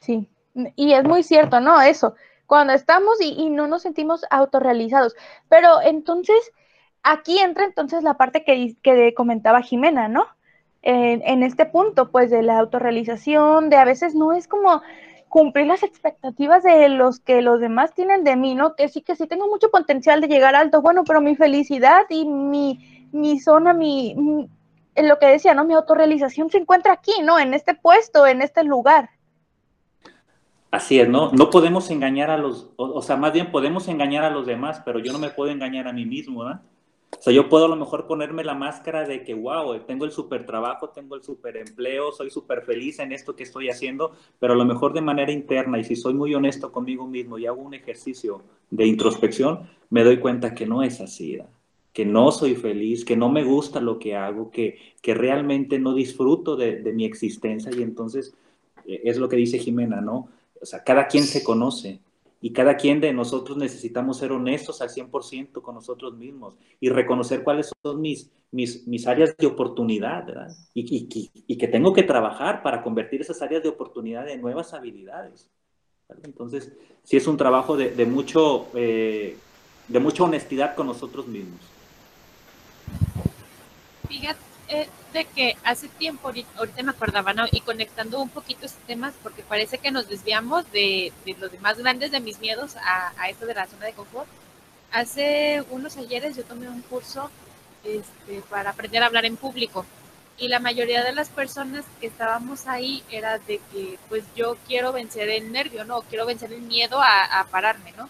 [0.00, 0.26] Sí,
[0.76, 1.80] y es muy cierto, ¿no?
[1.80, 2.14] Eso,
[2.46, 5.14] cuando estamos y, no nos sentimos autorrealizados.
[5.48, 6.52] Pero entonces,
[7.02, 10.26] aquí entra entonces la parte que, que comentaba Jimena, ¿no?
[10.82, 14.82] En, en, este punto, pues, de la autorrealización, de a veces no es como
[15.28, 18.74] cumplir las expectativas de los que los demás tienen de mí, ¿no?
[18.74, 22.24] Que sí, que sí tengo mucho potencial de llegar alto, bueno, pero mi felicidad y
[22.24, 24.48] mi, mi zona, mi,
[24.94, 25.64] en lo que decía, ¿no?
[25.64, 27.38] Mi autorrealización se encuentra aquí, ¿no?
[27.38, 29.10] En este puesto, en este lugar.
[30.70, 31.32] Así es, ¿no?
[31.32, 34.98] No podemos engañar a los, o, sea, más bien podemos engañar a los demás, pero
[34.98, 36.60] yo no me puedo engañar a mí mismo, ¿verdad?
[37.18, 40.12] O sea, yo puedo a lo mejor ponerme la máscara de que, wow, tengo el
[40.12, 44.52] super trabajo, tengo el super empleo, soy súper feliz en esto que estoy haciendo, pero
[44.52, 47.62] a lo mejor de manera interna y si soy muy honesto conmigo mismo y hago
[47.62, 51.38] un ejercicio de introspección, me doy cuenta que no es así,
[51.94, 55.94] que no soy feliz, que no me gusta lo que hago, que, que realmente no
[55.94, 58.34] disfruto de, de mi existencia y entonces
[58.86, 60.28] eh, es lo que dice Jimena, ¿no?
[60.60, 62.00] O sea, cada quien se conoce
[62.40, 67.42] y cada quien de nosotros necesitamos ser honestos al 100% con nosotros mismos y reconocer
[67.42, 70.48] cuáles son mis, mis, mis áreas de oportunidad, ¿verdad?
[70.72, 71.08] Y,
[71.46, 75.50] y, que tengo que trabajar para convertir esas áreas de oportunidad en nuevas habilidades.
[76.22, 79.36] Entonces, sí es un trabajo de, de mucho, eh,
[79.88, 81.60] de mucha honestidad con nosotros mismos.
[84.08, 87.46] Fíjate, eh, de que hace tiempo, ahorita me acordaba, ¿no?
[87.50, 91.78] Y conectando un poquito estos temas, porque parece que nos desviamos de, de los más
[91.78, 94.28] grandes de mis miedos a, a, esto de la zona de confort.
[94.92, 97.30] Hace unos ayeres yo tomé un curso
[97.82, 99.86] este, para aprender a hablar en público
[100.36, 104.92] y la mayoría de las personas que estábamos ahí era de que pues yo quiero
[104.92, 106.02] vencer el nervio, ¿no?
[106.02, 108.08] Quiero vencer el miedo a, a pararme, ¿no?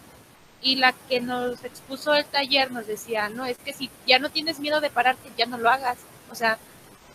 [0.61, 4.31] Y la que nos expuso el taller nos decía, no, es que si ya no
[4.31, 5.99] tienes miedo de pararte, ya no lo hagas
[6.31, 6.59] o sea,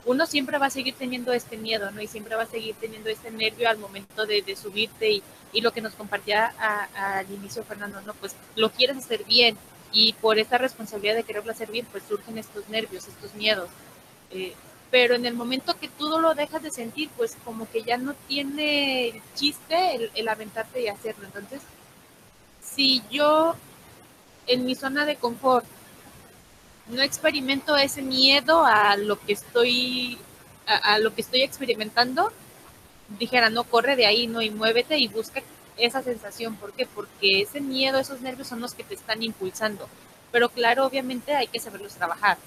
[0.06, 2.02] uno siempre va a seguir teniendo este miedo, ¿no?
[2.02, 5.82] Y siempre va a seguir teniendo este nervio al momento de, subirte y, lo que
[5.82, 6.47] nos compartía
[6.95, 8.13] al inicio Fernando, ¿no?
[8.15, 9.56] Pues lo quieres hacer bien
[9.91, 13.69] y por esta responsabilidad de quererlo hacer bien, pues surgen estos nervios, estos miedos.
[14.32, 14.54] Eh,
[14.89, 18.13] pero en el momento que tú lo dejas de sentir, pues como que ya no
[18.28, 21.26] tiene chiste el, el aventarte y hacerlo.
[21.26, 21.62] Entonces,
[22.62, 23.56] si yo
[24.47, 25.65] en mi zona de confort
[26.87, 30.17] no experimento ese miedo a lo que estoy
[30.65, 32.31] a, lo que estoy experimentando,
[33.19, 35.41] dijera, no corre de ahí, no, y muévete y busca
[35.77, 36.55] esa sensación.
[36.55, 36.85] ¿Por qué?
[36.85, 39.89] Porque ese miedo, esos nervios son los que te están impulsando.
[40.31, 42.37] Pero claro, obviamente hay que saberlos trabajar.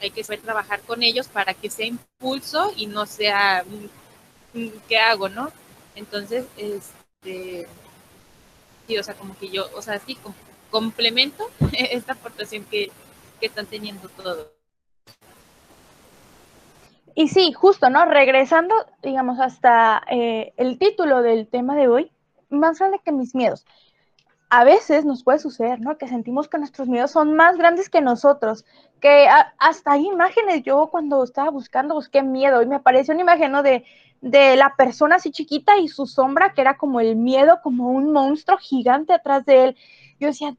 [0.00, 3.64] Hay que saber trabajar con ellos para que sea impulso y no sea
[4.88, 5.52] ¿qué hago, no?
[5.94, 7.66] Entonces, este
[8.86, 10.18] sí, o sea, como que yo, o sea, sí,
[10.70, 12.90] complemento esta aportación que,
[13.40, 14.48] están teniendo todos.
[17.14, 18.04] Y sí, justo, ¿no?
[18.06, 22.10] Regresando, digamos, hasta eh, el título del tema de hoy,
[22.50, 23.64] más grande que mis miedos.
[24.50, 25.96] A veces nos puede suceder, ¿no?
[25.96, 28.64] Que sentimos que nuestros miedos son más grandes que nosotros,
[29.00, 33.52] que hasta hay imágenes, yo cuando estaba buscando busqué miedo y me apareció una imagen,
[33.52, 33.62] ¿no?
[33.62, 33.84] De,
[34.20, 38.12] de la persona así chiquita y su sombra, que era como el miedo, como un
[38.12, 39.76] monstruo gigante atrás de él.
[40.18, 40.56] Yo decía,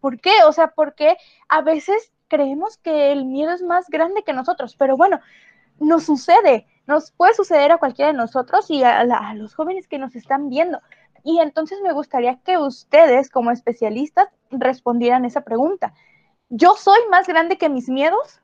[0.00, 0.32] ¿por qué?
[0.46, 1.16] O sea, ¿por qué
[1.48, 5.20] a veces creemos que el miedo es más grande que nosotros, pero bueno,
[5.78, 10.14] nos sucede, nos puede suceder a cualquiera de nosotros y a, los jóvenes que nos
[10.14, 10.80] están viendo.
[11.24, 15.92] Y entonces me gustaría que ustedes, como especialistas, respondieran esa pregunta.
[16.48, 18.40] ¿Yo soy más grande que mis miedos?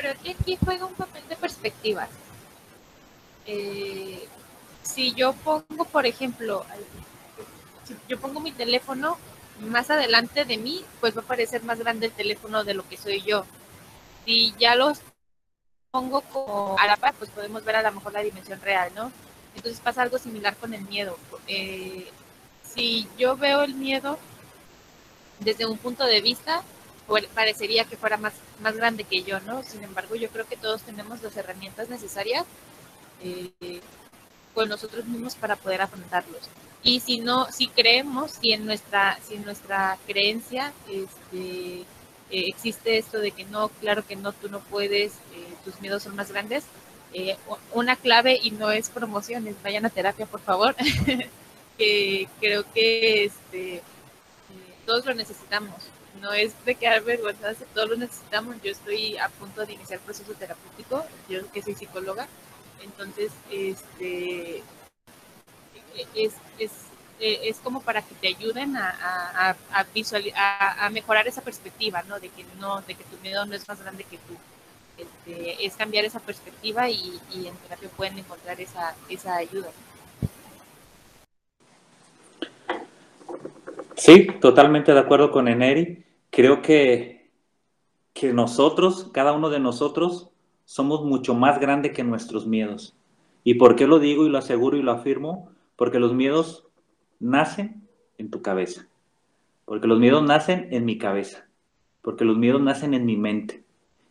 [0.00, 2.08] Pero aquí juega un papel de perspectivas.
[3.46, 4.28] Eh,
[4.84, 6.64] si yo pongo, por ejemplo,
[7.84, 9.18] si yo pongo mi teléfono
[9.58, 12.96] más adelante de mí, pues va a parecer más grande el teléfono de lo que
[12.96, 13.44] soy yo.
[14.24, 15.00] Si ya los
[15.90, 19.10] pongo como a la par, pues podemos ver a lo mejor la dimensión real, ¿no?
[19.56, 21.18] Entonces pasa algo similar con el miedo.
[21.48, 22.08] Eh,
[22.62, 24.16] si yo veo el miedo
[25.40, 26.62] desde un punto de vista,
[27.34, 29.62] parecería que fuera más, más grande que yo, ¿no?
[29.62, 32.44] Sin embargo, yo creo que todos tenemos las herramientas necesarias
[33.22, 33.80] eh,
[34.54, 36.42] con nosotros mismos para poder afrontarlos.
[36.82, 41.84] Y si no, si creemos, si en nuestra, si en nuestra creencia este, eh,
[42.30, 46.14] existe esto de que no, claro que no, tú no puedes, eh, tus miedos son
[46.14, 46.64] más grandes,
[47.72, 50.76] una clave y no es promociones, vayan a terapia por favor,
[51.78, 53.82] que creo que este,
[54.84, 55.74] todos lo necesitamos.
[56.20, 58.56] No es de quedar vergüenza, todos lo necesitamos.
[58.62, 62.26] Yo estoy a punto de iniciar proceso terapéutico, yo que soy psicóloga,
[62.82, 64.62] entonces, este,
[66.14, 66.70] es, es,
[67.20, 72.20] es como para que te ayuden a, a, a, a, mejorar esa perspectiva, ¿no?
[72.20, 74.36] De que no, de que tu miedo no es más grande que tú.
[74.96, 79.70] Este, es cambiar esa perspectiva y, y en terapia pueden encontrar esa, esa ayuda.
[83.96, 86.04] Sí, totalmente de acuerdo con Eneri.
[86.30, 87.30] Creo que,
[88.12, 90.30] que nosotros, cada uno de nosotros,
[90.64, 92.96] somos mucho más grandes que nuestros miedos.
[93.44, 95.50] ¿Y por qué lo digo y lo aseguro y lo afirmo?
[95.76, 96.66] Porque los miedos
[97.18, 97.88] nacen
[98.18, 98.88] en tu cabeza.
[99.64, 101.48] Porque los miedos nacen en mi cabeza.
[102.02, 103.64] Porque los miedos nacen en mi mente.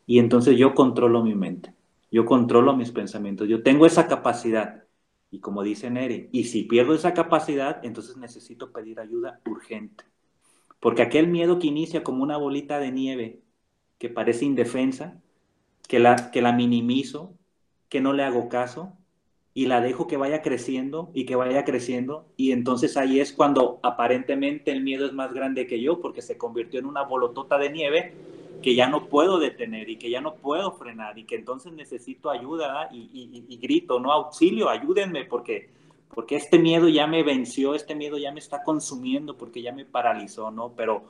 [0.06, 1.74] Y entonces yo controlo mi mente.
[2.12, 3.48] Yo controlo mis pensamientos.
[3.48, 4.84] Yo tengo esa capacidad.
[5.30, 10.06] Y como dice Neri, y si pierdo esa capacidad, entonces necesito pedir ayuda urgente.
[10.80, 13.42] Porque aquel miedo que inicia como una bolita de nieve
[13.98, 15.22] que parece indefensa,
[15.88, 17.34] que la, que la minimizo,
[17.90, 18.94] que no le hago caso
[19.54, 23.80] y la dejo que vaya creciendo y que vaya creciendo y entonces ahí es cuando
[23.82, 27.72] aparentemente el miedo es más grande que yo porque se convirtió en una bolotota de
[27.72, 28.14] nieve
[28.62, 32.30] que ya no puedo detener y que ya no puedo frenar y que entonces necesito
[32.30, 35.70] ayuda y, y, grito, no auxilio, ayúdenme porque
[36.14, 39.86] porque este miedo ya me venció, este miedo ya me está consumiendo porque ya me
[39.86, 40.74] paralizó, ¿no?
[40.76, 41.04] Pero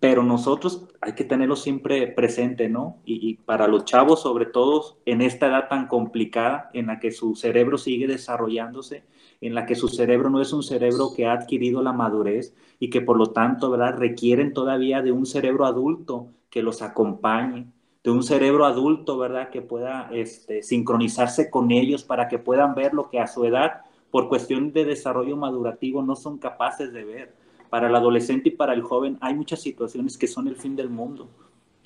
[0.00, 2.96] pero nosotros hay que tenerlo siempre presente, ¿no?
[3.04, 7.34] Y, para los chavos, sobre todo en esta edad tan complicada, en la que su
[7.36, 9.04] cerebro sigue desarrollándose,
[9.42, 12.88] en la que su cerebro no es un cerebro que ha adquirido la madurez y
[12.88, 13.98] que por lo tanto, ¿verdad?
[13.98, 17.66] Requieren todavía de un cerebro adulto que los acompañe,
[18.02, 19.50] de un cerebro adulto, ¿verdad?
[19.50, 23.82] Que pueda este, sincronizarse con ellos para que puedan ver lo que a su edad,
[24.10, 27.34] por cuestión de desarrollo madurativo, no son capaces de ver
[27.68, 30.90] para el adolescente y para el joven hay muchas situaciones que son el fin del
[30.90, 31.28] mundo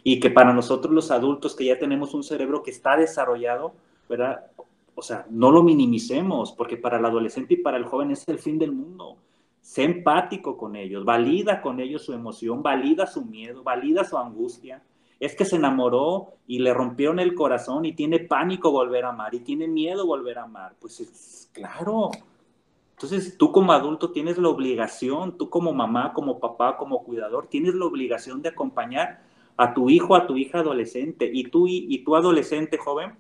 [0.03, 3.75] y que para nosotros los adultos que ya tenemos un cerebro que está desarrollado,
[4.09, 4.47] ¿verdad?
[4.95, 8.39] O sea, no lo minimicemos porque para el adolescente y para el joven es el
[8.39, 9.17] fin del mundo.
[9.61, 14.83] sé empático con ellos, valida con ellos su emoción, valida su miedo, valida su angustia.
[15.21, 19.35] Es que se enamoró y le rompieron el corazón y tiene pánico volver a amar
[19.35, 20.75] y tiene miedo volver a amar.
[20.81, 22.11] Pues claro.
[22.93, 27.75] Entonces tú como adulto tienes la obligación, tú como mamá, como papá, como cuidador, tienes
[27.75, 29.23] la obligación de acompañar
[29.57, 33.15] a tu hijo, a tu hija adolescente y tú y, tu adolescente joven,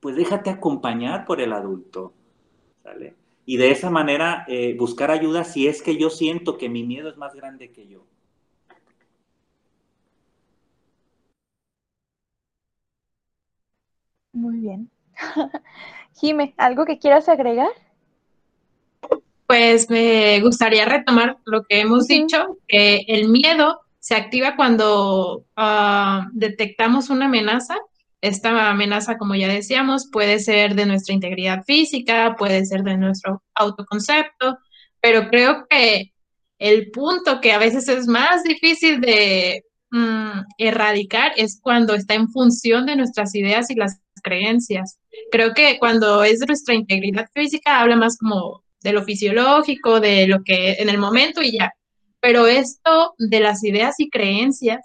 [0.00, 2.12] pues déjate acompañar por el adulto.
[2.82, 3.14] ¿sale?
[3.46, 7.08] y de esa manera eh, buscar ayuda si es que yo siento que mi miedo
[7.08, 8.04] es más grande que yo.
[14.34, 14.90] Muy bien.
[16.20, 17.70] Jime, ¿algo que quieras agregar?
[19.46, 26.28] Pues me gustaría retomar lo que hemos dicho, que el miedo se activa cuando ah,
[26.32, 27.78] detectamos una amenaza
[28.24, 33.42] esta amenaza, como ya decíamos, puede ser de nuestra integridad física, puede ser de nuestro
[33.54, 34.56] autoconcepto,
[34.98, 36.14] pero creo que
[36.58, 42.30] el punto que a veces es más difícil de mm, erradicar es cuando está en
[42.30, 44.98] función de nuestras ideas y las creencias.
[45.30, 50.42] Creo que cuando es nuestra integridad física habla más como de lo fisiológico, de lo
[50.42, 51.72] que en el momento y ya.
[52.20, 54.80] Pero esto de las ideas y creencias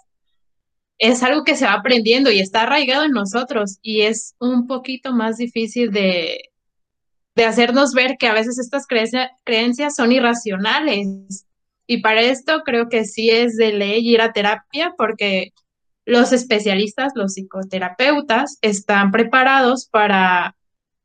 [1.00, 5.12] es algo que se va aprendiendo y está arraigado en nosotros y es un poquito
[5.14, 6.42] más difícil de,
[7.36, 11.46] hacernos ver que a veces estas creencias son irracionales.
[11.86, 15.52] Y para esto creo que sí es de ley ir a terapia porque
[16.10, 20.56] los especialistas, los psicoterapeutas, están preparados para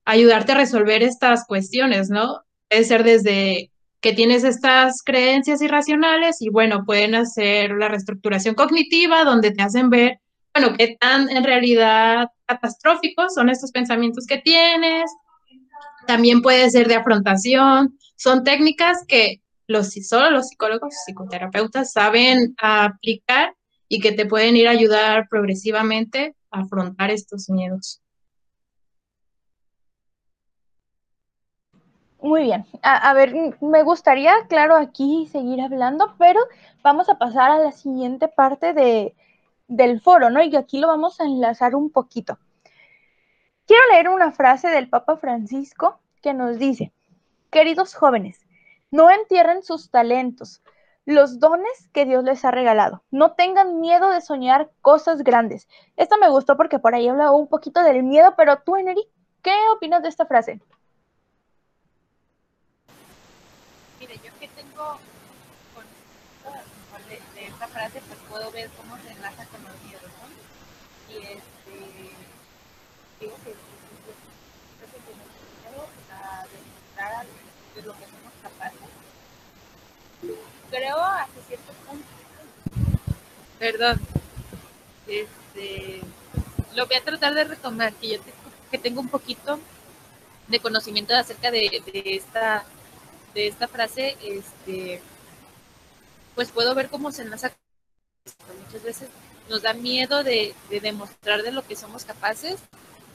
[0.03, 2.41] ayudarte a resolver estas cuestiones, ¿no?
[2.67, 9.23] Puede ser desde que tienes estas creencias irracionales y bueno, pueden hacer la reestructuración cognitiva
[9.23, 10.19] donde te hacen ver,
[10.55, 15.11] bueno, qué tan en realidad catastróficos son estos pensamientos que tienes.
[16.07, 17.95] También puede ser de afrontación.
[18.15, 23.53] Son técnicas que los, solo los psicólogos, psicoterapeutas saben aplicar
[23.87, 28.01] y que te pueden ir a ayudar progresivamente a afrontar estos miedos.
[32.25, 32.65] Muy bien.
[32.81, 36.39] A, ver, me gustaría, claro, aquí seguir hablando, pero
[36.81, 39.13] vamos a pasar a la siguiente parte de,
[39.67, 40.41] del foro, ¿no?
[40.41, 42.39] Y aquí lo vamos a enlazar un poquito.
[43.67, 46.91] Quiero leer una frase del Papa Francisco que nos dice,
[47.51, 48.39] queridos jóvenes,
[48.89, 50.63] no entierren sus talentos,
[51.05, 53.03] los dones que Dios les ha regalado.
[53.11, 55.67] No tengan miedo de soñar cosas grandes.
[55.95, 59.07] Esto me gustó porque por ahí hablaba un poquito del miedo, pero tú, Eneri,
[59.41, 60.59] ¿qué opinas de esta frase?
[67.75, 71.13] frase pues puedo ver cómo se enlaza con los miedos, ¿no?
[71.13, 71.75] Y este,
[73.19, 75.27] digo que creo que tenemos
[75.59, 77.25] miedo a demostrar
[77.75, 78.79] de lo que somos capaces.
[80.75, 82.05] Creo hasta cierto punto,
[83.57, 84.01] perdón,
[85.07, 86.01] este,
[86.75, 88.19] lo voy a tratar de retomar, que yo
[88.69, 89.57] que tengo un poquito
[90.49, 92.65] de conocimiento acerca de, esta
[93.33, 95.01] de esta frase, este,
[96.35, 97.53] pues puedo ver cómo se enlaza
[98.65, 99.09] muchas veces
[99.49, 102.57] nos da miedo de, demostrar de lo que somos capaces,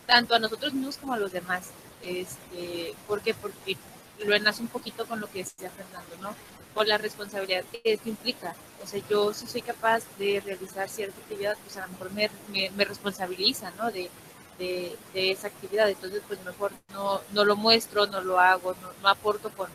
[0.07, 1.69] tanto a nosotros mismos como a los demás.
[2.03, 3.35] Este, ¿Por qué?
[3.35, 3.77] Porque
[4.25, 6.60] lo enlazo un poquito con lo que decía Fernando, ¿no?
[6.75, 8.55] Con la responsabilidad que esto implica.
[8.83, 12.85] O sea, yo si soy capaz de realizar cierta actividad, pues a lo mejor me,
[12.85, 13.91] responsabiliza, ¿no?
[13.91, 14.11] De,
[14.59, 15.89] de, esa actividad.
[15.89, 19.69] Entonces, pues mejor no, no lo muestro, no lo hago, no, no aporto con,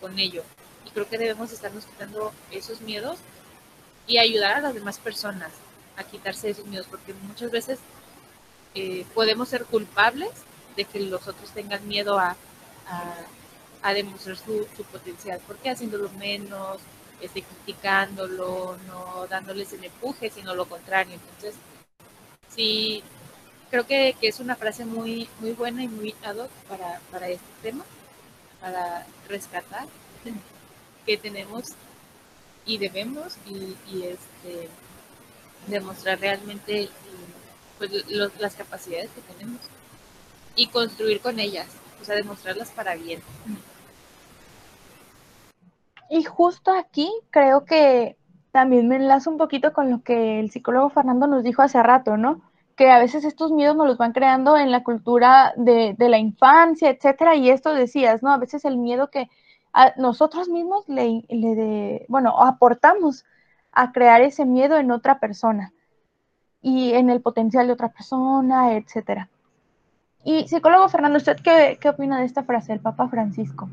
[0.00, 0.42] con ello.
[0.86, 3.18] Y creo que debemos estarnos quitando esos miedos
[4.06, 5.50] y ayudar a las demás personas
[5.96, 7.78] a quitarse esos miedos, porque muchas veces
[8.74, 10.30] eh, podemos ser culpables
[10.76, 12.36] de que los otros tengan miedo a,
[13.92, 16.78] demostrar su, su, potencial, porque haciéndolo menos,
[17.20, 21.14] este, criticándolo, no dándoles el empuje, sino lo contrario.
[21.14, 21.54] Entonces,
[22.48, 23.02] sí,
[23.70, 26.36] creo que, que es una frase muy, muy buena y muy ad
[26.68, 27.84] para, para este tema,
[28.60, 29.86] para rescatar
[31.04, 31.64] que tenemos
[32.64, 34.68] y debemos y, este,
[35.66, 36.88] demostrar realmente
[37.78, 37.90] pues,
[38.38, 39.60] las capacidades que tenemos
[40.56, 41.66] y construir con ellas,
[42.00, 43.22] o sea, demostrarlas para bien.
[46.14, 48.16] Y justo aquí creo que
[48.52, 52.16] también me enlazo un poquito con lo que el psicólogo Fernando nos dijo hace rato,
[52.16, 52.40] ¿no?
[52.76, 56.18] Que a veces estos miedos nos los van creando en la cultura de, de la
[56.18, 58.30] infancia, etcétera, y esto decías, ¿no?
[58.30, 59.28] A veces el miedo que,
[59.96, 63.24] nosotros mismos le, le bueno, aportamos
[63.72, 65.72] a crear ese miedo en otra persona
[66.62, 69.30] y en el potencial de otra persona, etcétera.
[70.22, 73.68] Y psicólogo Fernando, ¿usted qué, qué opina de esta frase del Papa Francisco?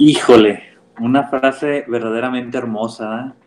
[0.00, 0.62] Híjole,
[1.00, 3.44] una frase verdaderamente hermosa, ¿eh?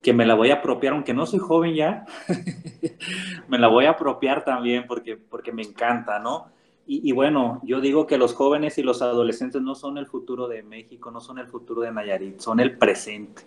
[0.00, 2.06] que me la voy a apropiar, aunque no soy joven ya,
[3.48, 6.52] me la voy a apropiar también porque, porque me encanta, ¿no?
[6.86, 10.46] Y, y, bueno, yo digo que los jóvenes y los adolescentes no son el futuro
[10.46, 13.42] de México, no son el futuro de Nayarit, son el presente.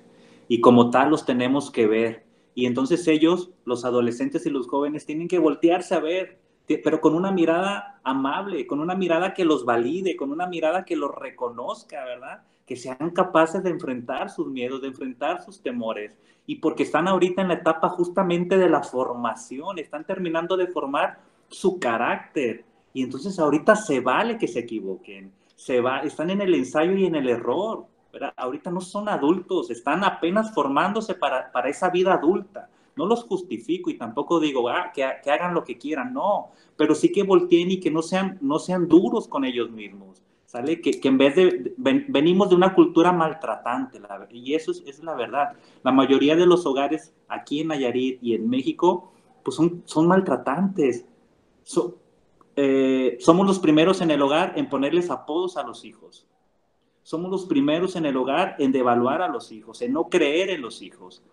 [0.49, 2.25] Y como tal los tenemos que ver.
[2.53, 6.37] Y entonces ellos, los adolescentes y los jóvenes, tienen que voltearse a ver,
[6.67, 10.95] pero con una mirada amable, con una mirada que los valide, con una mirada que
[10.95, 12.43] los reconozca, ¿verdad?
[12.65, 16.17] Que sean capaces de enfrentar sus miedos, de enfrentar sus temores.
[16.45, 21.19] Y porque están ahorita en la etapa justamente de la formación, están terminando de formar
[21.49, 22.63] su carácter.
[22.93, 27.05] Y entonces ahorita se vale que se equivoquen, se va, están en el ensayo y
[27.05, 27.85] en el error.
[28.11, 28.33] ¿verdad?
[28.35, 32.69] Ahorita no son adultos, están apenas formándose para, para esa vida adulta.
[32.95, 37.11] No los justifico y tampoco digo ah, que, hagan lo que quieran, no, pero sí
[37.11, 40.81] que volteen y que no sean, no sean duros con ellos mismos, ¿sale?
[40.81, 44.83] Que, que en vez de, ven, venimos de una cultura maltratante, la, y eso es,
[44.85, 45.53] es, la verdad.
[45.83, 49.11] La mayoría de los hogares aquí en Nayarit y en México,
[49.43, 51.05] pues son, son maltratantes.
[52.55, 56.27] Eh, somos los primeros en el hogar en ponerles apodos a los hijos.
[57.03, 60.61] Somos los primeros en el hogar en devaluar a los hijos, en no creer en
[60.61, 61.23] los hijos.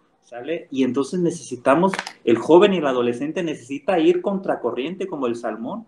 [0.71, 1.93] Y entonces necesitamos,
[2.25, 5.87] el joven y el adolescente necesita ir contracorriente como el salmón,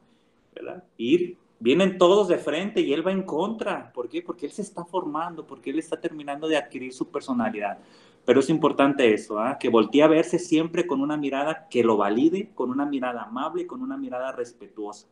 [0.55, 0.85] ¿verdad?
[0.97, 3.93] Ir, vienen todos de frente y él va en contra.
[3.93, 4.23] ¿Por qué?
[4.23, 7.79] Porque él se está formando, porque él está terminando de adquirir su personalidad.
[8.25, 9.59] Pero es importante eso, ¿ah?
[9.59, 13.67] que voltee a verse siempre con una mirada que lo valide, con una mirada amable,
[13.67, 15.07] con una mirada respetuosa.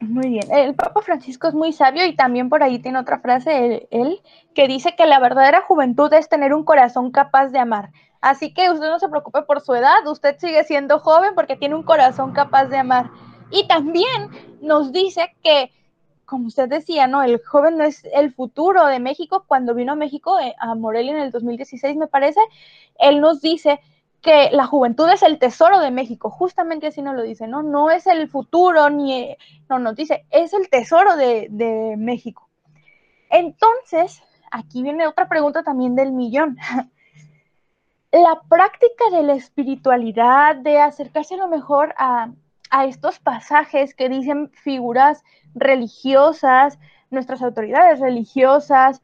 [0.00, 0.46] Muy bien.
[0.52, 4.20] El Papa Francisco es muy sabio y también por ahí tiene otra frase, él,
[4.54, 7.90] que dice que la verdadera juventud es tener un corazón capaz de amar.
[8.20, 11.74] Así que usted no se preocupe por su edad, usted sigue siendo joven porque tiene
[11.74, 13.10] un corazón capaz de amar.
[13.50, 14.30] Y también
[14.60, 15.72] nos dice que,
[16.24, 17.22] como usted decía, ¿no?
[17.22, 19.44] El joven no es el futuro de México.
[19.48, 22.40] Cuando vino a México, eh, a Morelia en el 2016, me parece,
[22.98, 23.80] él nos dice
[24.22, 27.62] que la juventud es el tesoro de México, justamente así nos lo dice, ¿no?
[27.62, 29.36] No es el futuro, ni,
[29.68, 32.48] no, nos dice, es el tesoro de, de México.
[33.30, 36.56] Entonces, aquí viene otra pregunta también del millón.
[38.10, 42.30] La práctica de la espiritualidad, de acercarse a lo mejor a,
[42.70, 45.22] a estos pasajes que dicen figuras
[45.54, 46.78] religiosas,
[47.10, 49.02] nuestras autoridades religiosas,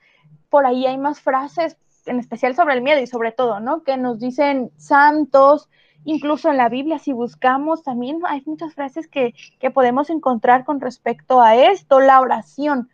[0.48, 1.76] por ahí hay más frases
[2.06, 3.82] en especial sobre el miedo y sobre todo, ¿no?
[3.82, 5.68] Que nos dicen santos,
[6.04, 10.80] incluso en la Biblia, si buscamos, también hay muchas frases que, que podemos encontrar con
[10.80, 12.90] respecto a esto, la oración.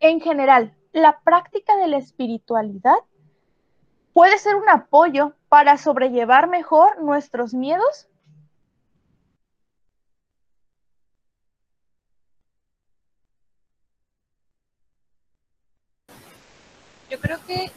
[0.00, 2.96] En general, la práctica de la espiritualidad
[4.12, 8.08] puede ser un apoyo para sobrellevar mejor nuestros miedos.
[17.10, 17.70] Yo creo que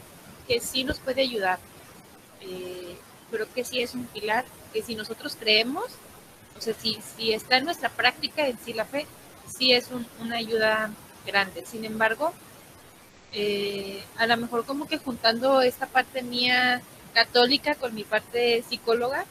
[0.52, 1.60] que sí nos puede ayudar.
[2.42, 2.98] Eh,
[3.32, 4.44] creo que sí es un pilar
[4.74, 5.86] que si nosotros creemos,
[6.58, 9.08] o sea, si, si está en nuestra práctica en sí la fe,
[9.48, 10.92] sí es un, una ayuda
[11.26, 11.64] grande.
[11.66, 12.34] Sin embargo,
[13.32, 16.82] eh, a lo mejor como que juntando esta parte mía
[17.14, 19.24] católica con mi parte psicóloga,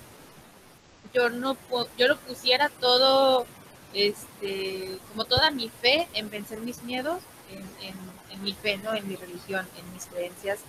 [1.12, 1.55] yo no
[1.99, 3.45] yo lo pusiera todo,
[3.93, 7.95] este, como toda mi fe en vencer mis miedos, en, en,
[8.31, 8.95] en mi fe, ¿no?
[8.95, 10.61] En mi religión, en mis creencias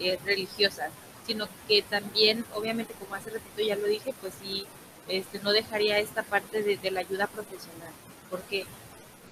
[0.00, 0.90] eh, religiosas,
[1.26, 4.66] sino que también, obviamente, como hace ratito ya lo dije, pues sí,
[5.08, 7.92] este, no dejaría esta parte de, la ayuda profesional,
[8.30, 8.66] porque,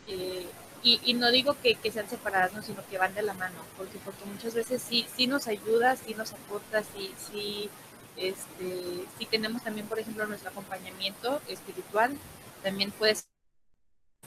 [0.09, 0.47] eh,
[0.83, 2.63] y, y, no digo que, que, sean separadas, ¿no?
[2.63, 6.15] sino que van de la mano, porque, porque muchas veces sí, sí nos ayuda, sí
[6.15, 7.71] nos aporta, sí, sí,
[8.17, 12.17] este, sí tenemos también, por ejemplo, nuestro acompañamiento espiritual,
[12.63, 13.38] también puede ser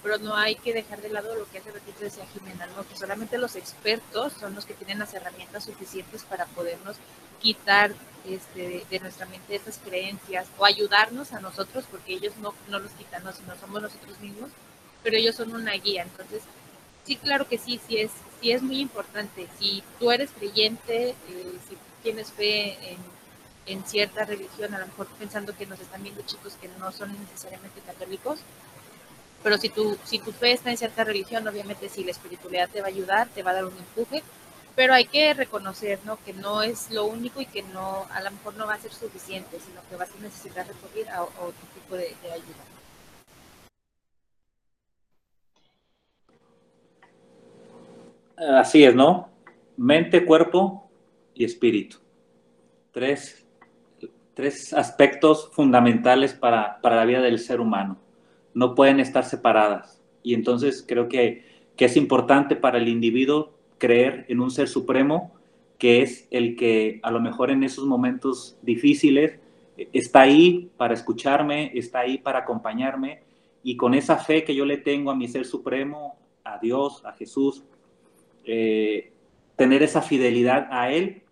[0.01, 2.87] pero no hay que dejar de lado lo que hace ratito decía Jimena, ¿no?
[2.87, 6.97] que solamente los expertos son los que tienen las herramientas suficientes para podernos
[7.39, 7.93] quitar
[8.25, 12.91] este, de, nuestra mente estas creencias o ayudarnos a nosotros, porque ellos no, no los
[12.93, 14.49] quitan, no, sino somos nosotros mismos,
[15.03, 16.03] pero ellos son una guía.
[16.03, 16.43] Entonces,
[17.03, 19.47] sí, claro que sí, sí es, sí es muy importante.
[19.59, 22.97] Si tú eres creyente, eh, si tienes fe
[23.65, 27.11] en cierta religión, a lo mejor pensando que nos están viendo chicos que no son
[27.19, 28.39] necesariamente católicos,
[29.43, 32.81] pero si tu, si tu fe está en cierta religión, obviamente si la espiritualidad te
[32.81, 34.23] va a ayudar, te va a dar un empuje,
[34.75, 36.17] pero hay que reconocer ¿no?
[36.23, 38.93] que no es lo único y que no a lo mejor no va a ser
[38.93, 42.63] suficiente, sino que vas a necesitar recurrir a, a otro tipo de, de ayuda.
[48.59, 49.29] Así es, ¿no?
[49.77, 50.89] Mente, cuerpo
[51.35, 51.97] y espíritu.
[52.91, 53.45] Tres,
[54.33, 58.00] tres aspectos fundamentales para, para la vida del ser humano
[58.53, 60.01] no pueden estar separadas.
[60.23, 61.45] Y entonces creo que,
[61.75, 65.33] que es importante para el individuo creer en un ser supremo
[65.81, 69.39] que es el que a lo mejor en esos momentos difíciles
[69.77, 73.23] eh, está ahí para escucharme, está ahí para acompañarme
[73.63, 77.13] y con esa fe que yo le tengo a mi ser supremo, a Dios, a
[77.13, 77.63] Jesús,
[78.45, 79.11] eh,
[79.55, 81.23] tener esa fidelidad a Él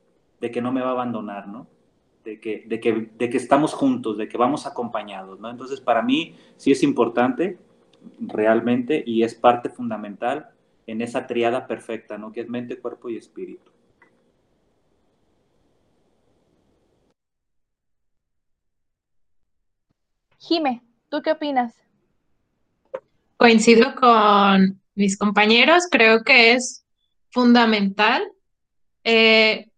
[0.42, 1.68] de que no me va a abandonar, ¿no?
[2.24, 5.50] De que, de, que, de que estamos juntos, de que vamos acompañados, ¿no?
[5.50, 7.58] Entonces, para mí sí es importante
[8.20, 10.50] realmente y es parte fundamental
[10.86, 12.32] en esa triada perfecta, ¿no?
[12.32, 13.72] Que es mente, cuerpo y espíritu.
[20.40, 21.76] Jime, ¿tú qué opinas?
[23.38, 26.86] Coincido con mis compañeros, creo que es
[27.30, 28.24] fundamental.
[29.04, 29.69] Eh,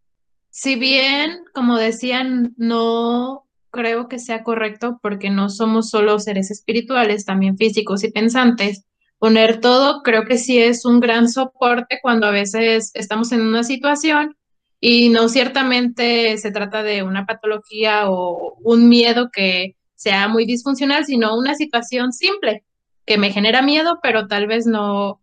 [0.51, 7.25] si bien, como decían, no creo que sea correcto porque no somos solo seres espirituales,
[7.25, 8.85] también físicos y pensantes.
[9.17, 13.63] Poner todo creo que sí es un gran soporte cuando a veces estamos en una
[13.63, 14.35] situación
[14.79, 21.05] y no ciertamente se trata de una patología o un miedo que sea muy disfuncional,
[21.05, 22.65] sino una situación simple
[23.05, 25.21] que me genera miedo, pero tal vez no,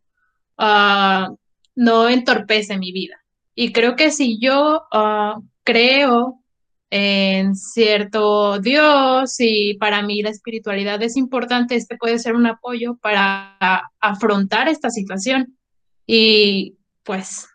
[0.58, 1.36] uh,
[1.74, 3.17] no entorpece mi vida.
[3.60, 6.44] Y creo que si yo uh, creo
[6.90, 12.98] en cierto Dios y para mí la espiritualidad es importante, este puede ser un apoyo
[13.02, 13.58] para
[13.98, 15.58] afrontar esta situación.
[16.06, 17.48] Y pues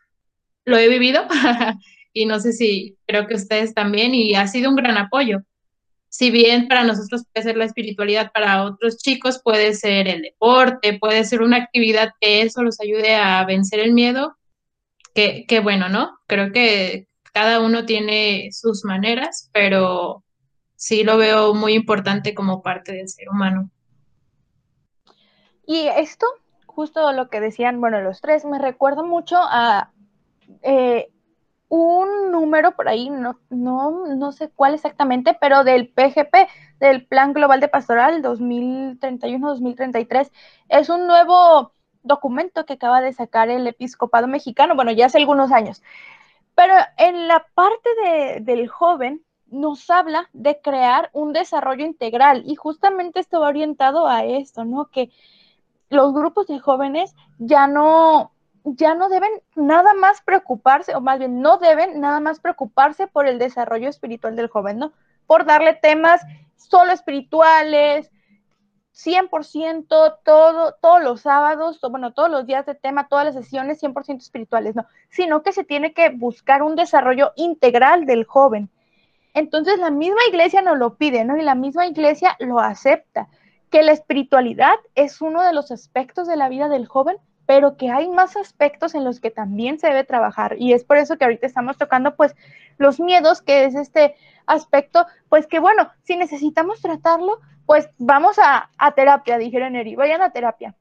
[0.66, 1.26] lo he vivido
[2.14, 5.40] y no sé si creo que ustedes también y ha sido un gran apoyo
[6.10, 11.00] si bien para nosotros puede ser la espiritualidad, para otros chicos puede ser el deporte,
[11.00, 14.36] puede ser una actividad que eso los ayude a vencer el miedo,
[15.14, 16.18] que, bueno, ¿no?
[16.28, 20.24] Creo que cada uno tiene sus maneras, pero
[20.76, 23.70] sí lo veo muy importante como parte del ser humano.
[25.66, 26.28] Y esto,
[26.66, 29.92] justo lo que decían, bueno, los tres, me recuerda mucho a
[30.62, 31.10] eh,
[31.70, 36.48] un número por ahí, no, no, no sé cuál exactamente, pero del PGP,
[36.80, 40.32] del Plan Global de Pastoral 2031-2033.
[40.70, 41.74] Es un nuevo
[42.04, 45.82] documento que acaba de sacar el episcopado mexicano, bueno, ya hace algunos años.
[46.56, 52.56] Pero en la parte de, del joven nos habla de crear un desarrollo integral y
[52.56, 54.90] justamente esto va orientado a esto, ¿no?
[54.90, 55.12] Que
[55.90, 58.32] los grupos de jóvenes ya no,
[58.64, 63.28] ya no deben nada más preocuparse, o más bien no deben nada más preocuparse por
[63.28, 64.92] el desarrollo espiritual del joven, ¿no?
[65.28, 66.22] Por darle temas
[66.58, 68.12] solo espirituales,
[68.94, 74.18] 100%, todo, todos los sábados, bueno, todos los días de tema, todas las sesiones 100%
[74.20, 78.70] espirituales, no, sino que se tiene que buscar un desarrollo integral del joven.
[79.34, 81.38] Entonces la misma iglesia nos lo pide, ¿no?
[81.38, 83.30] Y la misma iglesia lo acepta,
[83.72, 87.90] que la espiritualidad es uno de los aspectos de la vida del joven pero que
[87.90, 91.26] hay más aspectos en los que también se debe trabajar y es por eso que
[91.26, 92.36] ahorita estamos tocando pues
[92.78, 94.16] los miedos, que es este
[94.46, 100.32] aspecto, pues que bueno, si necesitamos tratarlo, pues vamos a, terapia, dijeron Eri, vayan a
[100.32, 100.76] terapia.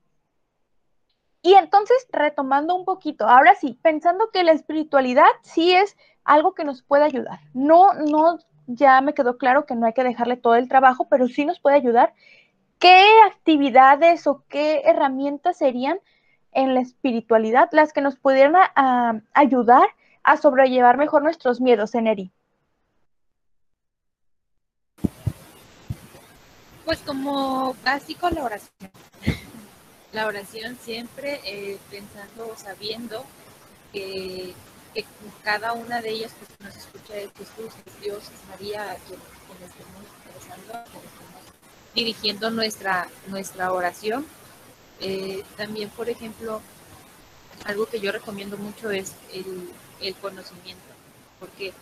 [1.42, 6.64] Y entonces, retomando un poquito, ahora sí, pensando que la espiritualidad sí es algo que
[6.64, 7.40] nos puede ayudar.
[7.52, 11.26] No, no, ya me quedó claro que no hay que dejarle todo el trabajo, pero
[11.26, 12.14] sí nos puede ayudar.
[12.78, 15.98] ¿Qué actividades o qué herramientas serían
[16.52, 18.54] en la espiritualidad las que nos pudieran
[19.32, 19.86] ayudar
[20.22, 22.30] a sobrellevar mejor nuestros miedos, Eneri?
[26.84, 28.90] Pues como básico la oración.
[30.12, 33.24] La oración siempre eh, pensando o sabiendo
[33.94, 34.52] que,
[35.42, 39.56] cada una de ellas pues, nos escucha es Jesús, es Dios, es María, quien, quien
[39.56, 40.02] quien estemos
[41.94, 44.26] dirigiendo nuestra, nuestra oración
[45.02, 46.62] eh, también, por ejemplo,
[47.64, 50.82] algo que yo recomiendo mucho es el, conocimiento,
[51.38, 51.72] porque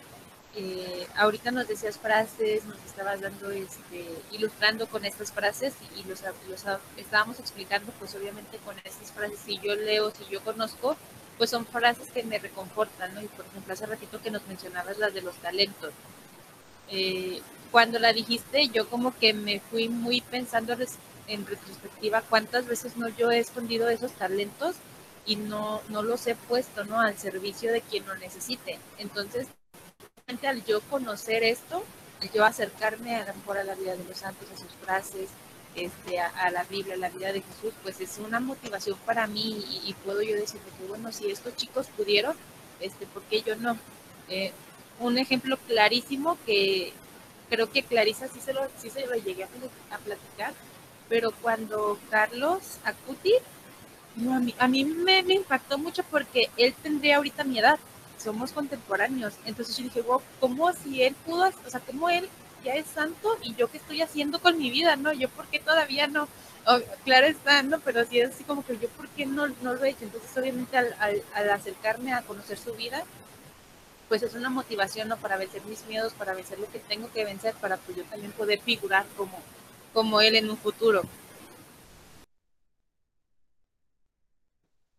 [0.55, 6.23] eh, ahorita nos decías frases, nos estabas dando, este, ilustrando con estas frases y los,
[6.97, 10.97] estábamos explicando, pues obviamente con estas frases, si yo leo, si yo conozco,
[11.39, 13.23] pues son frases que me reconfortan, ¿no?
[13.23, 15.93] Y por ejemplo, hace ratito que nos mencionabas las de los talentos.
[16.91, 17.41] Eh,
[17.71, 20.75] cuando la dijiste, yo como que me fui muy pensando
[21.31, 24.77] en retrospectiva cuántas veces no yo he escondido esos talentos
[25.27, 27.01] y no, no los he puesto ¿no?
[27.01, 28.79] al servicio de quien lo necesite.
[28.99, 29.47] Entonces,
[30.43, 31.85] al yo conocer esto,
[32.21, 35.29] al yo acercarme a lo mejor a la vida de los santos, a sus frases,
[35.77, 39.65] este, a, la Biblia, a la vida de Jesús, pues es una motivación para mí
[39.85, 42.35] y, puedo yo decir que bueno, si estos chicos pudieron,
[42.81, 43.79] este, ¿por qué yo no?
[44.29, 44.53] Eh,
[44.99, 46.93] un ejemplo clarísimo que
[47.49, 50.55] creo que Clarisa sí se lo, sí se lo llegué a platicar,
[51.11, 53.35] pero cuando Carlos Acuti
[54.59, 57.79] a mí, me, impactó mucho porque él tendría ahorita mi edad,
[58.19, 59.35] somos contemporáneos.
[59.45, 62.29] Entonces yo dije, wow, ¿cómo si él pudo, o sea, cómo él
[62.65, 65.13] ya es santo y yo qué estoy haciendo con mi vida, ¿no?
[65.13, 66.29] Yo por qué todavía no,
[67.05, 67.81] claro está, ¿no?
[67.81, 70.05] Pero sí es así como que yo por qué no, no lo he hecho.
[70.05, 70.95] Entonces obviamente al,
[71.35, 73.03] al, acercarme a conocer su vida,
[74.09, 75.17] pues es una motivación, ¿no?
[75.17, 78.33] Para vencer mis miedos, para vencer lo que tengo que vencer, para pues yo también
[78.33, 79.41] poder figurar como,
[79.93, 81.03] como él en un futuro.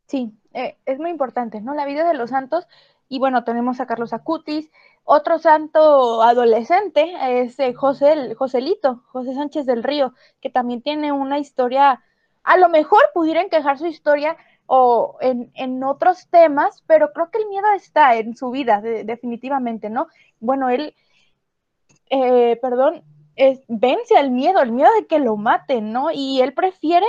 [0.08, 1.74] Sí, eh, es muy importante, ¿no?
[1.74, 2.68] La vida de los santos,
[3.08, 4.70] y bueno, tenemos a Carlos Acutis,
[5.04, 11.40] otro santo adolescente es eh, José, Joselito, José Sánchez del Río, que también tiene una
[11.40, 12.02] historia,
[12.44, 14.38] a lo mejor pudieran quejar su historia
[14.68, 20.08] o en, otros temas, pero creo que el miedo está en su vida, definitivamente, ¿no?
[20.40, 20.96] Bueno, él,
[22.10, 23.04] eh, perdón,
[23.36, 26.12] es, vence al miedo, el miedo de que lo maten, ¿no?
[26.12, 27.08] Y él prefiere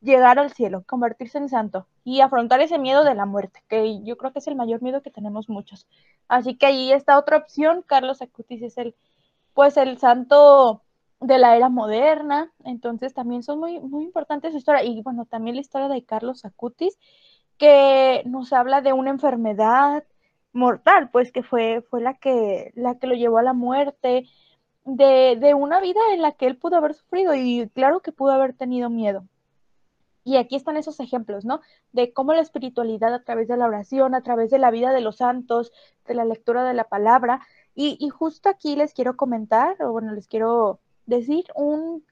[0.00, 4.16] llegar al cielo, convertirse en santo y afrontar ese miedo de la muerte, que yo
[4.16, 5.86] creo que es el mayor miedo que tenemos muchos.
[6.28, 8.94] Así que ahí está otra opción, Carlos Acutis es el,
[9.54, 10.82] pues el santo
[11.20, 15.54] de la era moderna, entonces también son muy, muy importantes su historia, y bueno, también
[15.54, 16.98] la historia de Carlos Acutis,
[17.56, 20.04] que nos habla de una enfermedad
[20.52, 24.26] mortal, pues que fue, fue la, que, la que lo llevó a la muerte,
[24.84, 28.32] de, de una vida en la que él pudo haber sufrido y claro que pudo
[28.32, 29.24] haber tenido miedo.
[30.24, 31.60] Y aquí están esos ejemplos, ¿no?
[31.92, 35.00] De cómo la espiritualidad a través de la oración, a través de la vida de
[35.00, 35.72] los santos,
[36.06, 37.40] de la lectura de la palabra.
[37.74, 42.04] Y, justo aquí les quiero comentar, o bueno, les quiero decir un,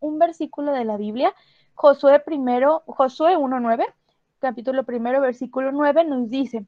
[0.00, 1.34] un versículo de la Biblia.
[1.74, 3.86] Josué primero, Josué 1.9,
[4.38, 6.66] capítulo primero, versículo 9, nos dice,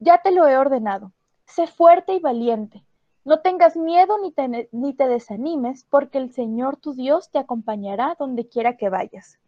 [0.00, 1.12] ya te lo he ordenado,
[1.44, 2.82] sé fuerte y valiente.
[3.24, 8.16] No tengas miedo ni te, ni te desanimes, porque el Señor tu Dios te acompañará
[8.18, 9.38] donde quiera que vayas.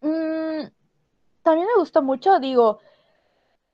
[0.00, 0.66] Mm,
[1.42, 2.80] también me gustó mucho, digo,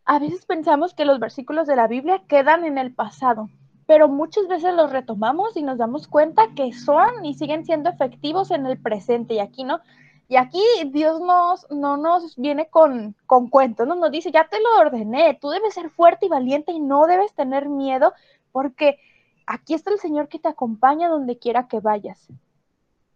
[0.05, 3.49] a veces pensamos que los versículos de la Biblia quedan en el pasado,
[3.87, 8.51] pero muchas veces los retomamos y nos damos cuenta que son y siguen siendo efectivos
[8.51, 9.81] en el presente y aquí no.
[10.29, 10.63] Y aquí
[10.93, 13.95] Dios nos, no nos viene con, con cuentos, ¿no?
[13.95, 17.33] nos dice, ya te lo ordené, tú debes ser fuerte y valiente y no debes
[17.33, 18.13] tener miedo
[18.53, 18.99] porque
[19.47, 22.29] aquí está el Señor que te acompaña donde quiera que vayas.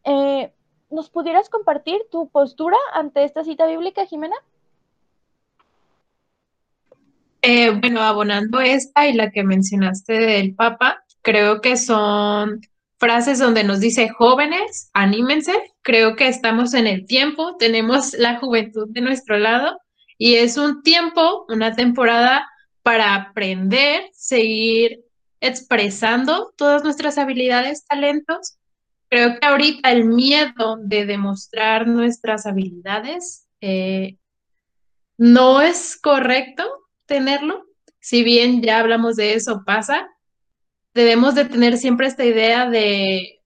[0.05, 0.53] Eh,
[0.91, 4.37] ¿Nos pudieras compartir tu postura ante esta cita bíblica, Jimena?
[7.43, 12.61] Eh, bueno, abonando esta y la que mencionaste del Papa, creo que son
[13.03, 18.87] frases donde nos dice jóvenes, anímense, creo que estamos en el tiempo, tenemos la juventud
[18.91, 19.77] de nuestro lado
[20.19, 22.49] y es un tiempo, una temporada
[22.85, 25.01] para aprender, seguir
[25.41, 28.59] expresando todas nuestras habilidades, talentos
[29.13, 34.17] Creo que ahorita el miedo de demostrar nuestras habilidades eh,
[35.19, 36.65] no es correcto
[37.05, 37.67] tenerlo.
[38.01, 40.09] Si bien ya hablamos de eso, pasa.
[40.95, 43.41] Debemos de tener siempre esta idea de,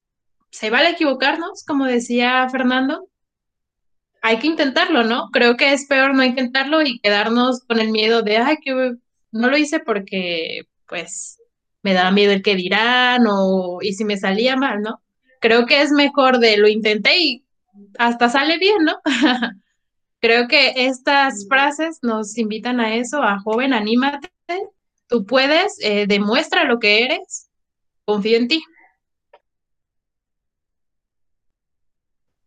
[0.51, 3.09] se vale equivocarnos, como decía Fernando.
[4.23, 5.31] Hay que intentarlo, ¿no?
[5.33, 8.95] Creo que es peor no intentarlo y quedarnos con el miedo de, ay, que
[9.31, 11.39] no lo hice porque, pues,
[11.83, 15.01] me da miedo el que dirán o, y si me salía mal, ¿no?
[15.41, 17.45] creo que es mejor de lo intenté y
[17.99, 18.99] hasta sale bien, ¿no?
[20.21, 24.29] creo que estas frases nos invitan a eso, a joven, anímate,
[25.09, 27.51] tú puedes, eh, demuestra lo que eres,
[28.05, 28.63] confío en ti.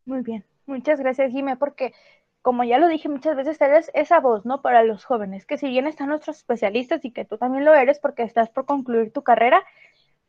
[0.06, 1.94] Muy bien, muchas gracias, Jimé, porque
[2.42, 4.62] como ya lo dije muchas veces, eres esa voz, ¿no?
[4.62, 8.00] Para los jóvenes, que si bien están nuestros especialistas y que tú también lo eres
[8.00, 9.64] porque estás por concluir tu carrera,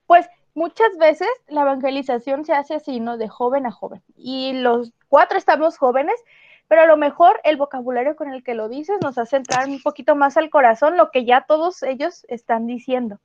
[0.06, 3.16] pues muchas veces la evangelización se hace así, ¿no?
[3.16, 4.02] De joven a joven.
[4.16, 6.16] Y los cuatro estamos jóvenes,
[6.70, 9.82] pero a lo mejor el vocabulario con el que lo dices nos hace entrar un
[9.82, 13.18] poquito más al corazón lo que ya todos ellos están diciendo.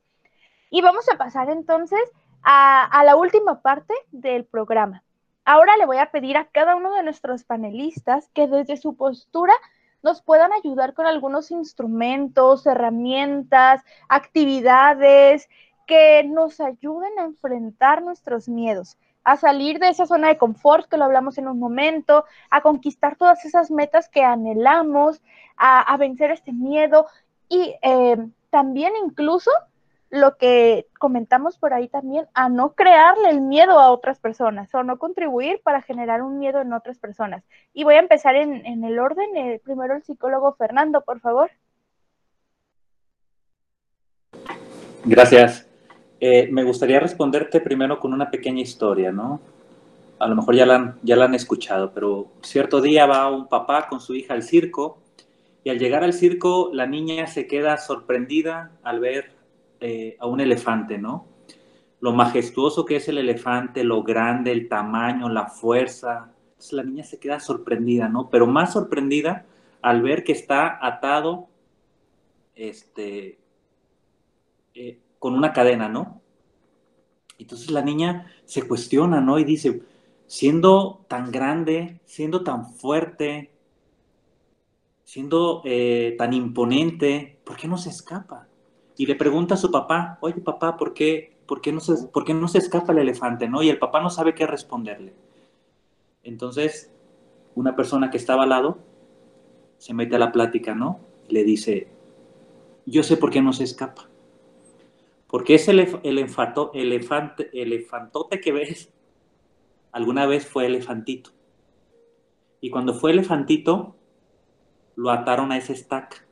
[0.71, 2.01] Y vamos a pasar entonces
[2.41, 5.03] a, a la última parte del programa.
[5.43, 9.53] Ahora le voy a pedir a cada uno de nuestros panelistas que desde su postura
[10.01, 15.47] nos puedan ayudar con algunos instrumentos, herramientas, actividades,
[15.85, 20.97] que nos ayuden a enfrentar nuestros miedos, a salir de esa zona de confort que
[20.97, 25.21] lo hablamos en un momento, a conquistar todas esas metas que anhelamos,
[25.57, 27.07] a, vencer este miedo
[27.49, 28.17] y eh,
[28.49, 29.51] también incluso
[30.09, 34.84] lo que comentamos por ahí también, a no crearle el miedo a otras personas o
[34.84, 37.43] no contribuir para generar un miedo en otras personas.
[37.73, 41.49] Y voy a empezar en, el orden, eh, primero el psicólogo Fernando, por favor.
[45.03, 45.67] Gracias.
[46.20, 49.41] Eh, me gustaría responderte primero con una pequeña historia, ¿no?
[50.20, 53.47] a lo mejor ya la, han, ya la han escuchado, pero cierto día va un
[53.47, 54.97] papá con su hija al circo
[55.63, 59.32] y al llegar al circo la niña se queda sorprendida al ver
[59.82, 61.26] eh, a un elefante, ¿no?
[61.99, 66.32] Lo majestuoso que es el elefante, lo grande, el tamaño, la fuerza.
[66.49, 68.30] Entonces la niña se queda sorprendida, ¿no?
[68.30, 69.45] Pero más sorprendida
[69.82, 71.47] al ver que está atado
[72.55, 73.38] este,
[74.76, 76.21] eh, con una cadena, ¿no?
[77.39, 79.39] Entonces la niña se cuestiona, ¿no?
[79.39, 79.82] Y dice,
[80.28, 83.49] siendo tan grande, siendo tan fuerte,
[85.03, 88.47] siendo eh, tan imponente, ¿por qué no se escapa?
[88.97, 92.23] Y le pregunta a su papá, oye papá, ¿por qué, por qué, no, se, ¿por
[92.23, 93.49] qué no se escapa el elefante?
[93.49, 93.63] ¿no?
[93.63, 95.15] Y el papá no sabe qué responderle.
[96.21, 96.93] Entonces,
[97.55, 98.78] una persona que estaba al lado
[99.80, 100.99] se mete a la plática, ¿no?
[101.30, 101.88] le dice,
[102.86, 104.07] yo sé por qué no se escapa.
[105.28, 105.71] Porque ese
[106.03, 108.93] elefante, elefantote que ves,
[109.91, 111.32] alguna vez fue elefantito.
[112.61, 113.95] Y cuando fue elefantito,
[114.95, 116.28] lo ataron a ese stack.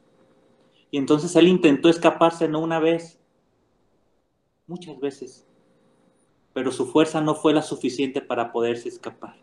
[0.92, 3.20] Y entonces él intentó escaparse no una vez,
[4.68, 5.48] muchas veces.
[6.54, 9.38] Pero su fuerza no fue la suficiente para poderse escapar.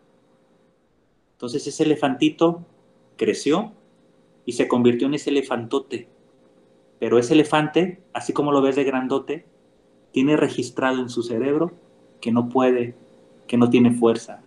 [1.32, 2.64] Entonces ese elefantito
[3.16, 3.72] creció
[4.44, 6.08] y se convirtió en ese elefantote
[7.00, 9.46] pero ese elefante, así como lo ves de grandote,
[10.12, 11.72] tiene registrado en su cerebro
[12.20, 12.94] que no puede,
[13.48, 14.42] que no tiene fuerza,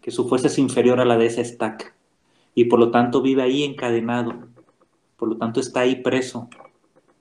[0.00, 1.94] que su fuerza es inferior a la de ese stack
[2.54, 4.48] y por lo tanto vive ahí encadenado,
[5.18, 6.48] por lo tanto está ahí preso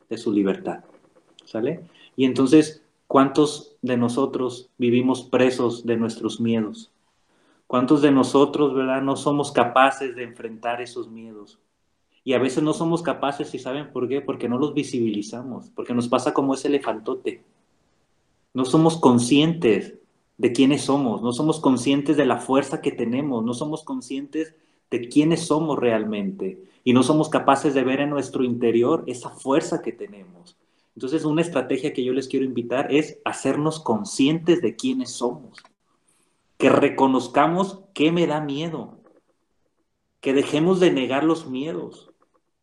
[0.10, 0.86] de su libertad.
[1.43, 1.82] ¿Sale?
[2.16, 6.91] Y entonces, ¿cuántos de nosotros vivimos presos de nuestros miedos?
[7.68, 11.60] ¿Cuántos de nosotros, verdad, no somos capaces de enfrentar esos miedos?
[12.28, 14.19] Y a veces no somos capaces, ¿y saben por qué?
[14.19, 17.43] Porque no los visibilizamos, porque nos pasa como ese elefantote.
[18.51, 19.93] No somos conscientes
[20.38, 24.55] de quiénes somos, no somos conscientes de la fuerza que tenemos, no somos conscientes
[24.89, 29.84] de quiénes somos realmente y no somos capaces de ver en nuestro interior esa fuerza
[29.84, 30.57] que tenemos.
[30.95, 35.61] Entonces, una estrategia que yo les quiero invitar es hacernos conscientes de quiénes somos,
[36.57, 38.97] que reconozcamos qué me da miedo,
[40.21, 42.14] que dejemos de negar los miedos,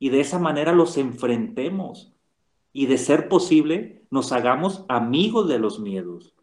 [0.03, 2.12] y de esa manera los enfrentemos
[2.72, 6.34] y de ser posible nos hagamos amigos de los miedos.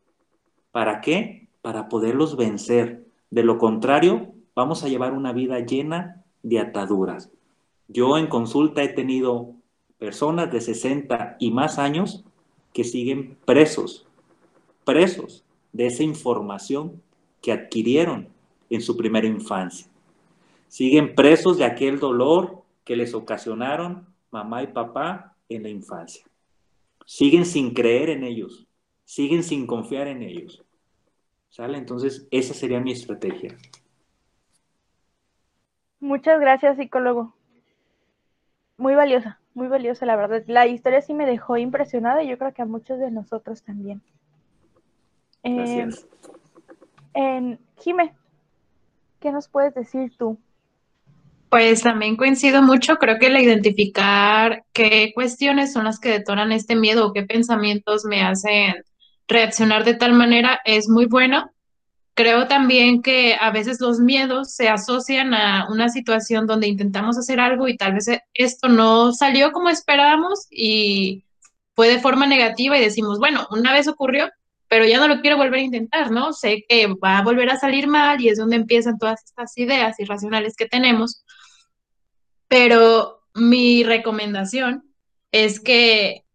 [0.72, 1.50] ¿Para qué?
[1.62, 3.06] Para poderlos vencer.
[3.30, 7.34] De lo contrario, vamos a llevar una vida llena de ataduras.
[7.90, 9.56] Yo en consulta he tenido
[9.98, 12.24] personas de 60 y más años
[12.72, 14.08] que siguen presos,
[14.86, 15.44] presos
[15.74, 17.02] de esa información
[17.42, 18.30] que adquirieron
[18.70, 19.88] en su primera infancia.
[20.70, 22.60] Siguen presos de aquel dolor
[22.90, 26.26] que les ocasionaron mamá y papá en la infancia.
[27.06, 28.68] Siguen sin creer en ellos,
[29.06, 30.66] siguen sin confiar en ellos.
[31.50, 31.78] ¿Sale?
[31.78, 33.56] Entonces, esa sería mi estrategia.
[36.00, 37.36] Muchas gracias, psicólogo.
[38.78, 40.44] Muy valiosa, muy valiosa, la verdad.
[40.48, 44.02] La historia sí me dejó impresionada y yo creo que a muchos de nosotros también.
[45.44, 46.08] Gracias.
[47.14, 48.16] en Jime,
[49.20, 50.40] ¿qué nos puedes decir tú?
[51.50, 56.76] Pues también coincido mucho, creo que el identificar qué cuestiones son las que detonan este
[56.76, 58.84] miedo o qué pensamientos me hacen
[59.28, 61.52] reaccionar de tal manera es muy bueno.
[62.14, 67.40] Creo también que a veces los miedos se asocian a una situación donde intentamos hacer
[67.40, 71.24] algo y tal vez esto no salió como esperábamos y
[71.76, 74.30] fue de forma negativa y decimos, bueno, una vez ocurrió,
[74.68, 76.34] pero ya no lo quiero volver a intentar, ¿no?
[76.34, 80.00] Sé que va a volver a salir mal y es donde empiezan todas estas ideas
[80.00, 81.24] irracionales que tenemos
[82.50, 84.84] pero mi recomendación
[85.32, 86.26] es que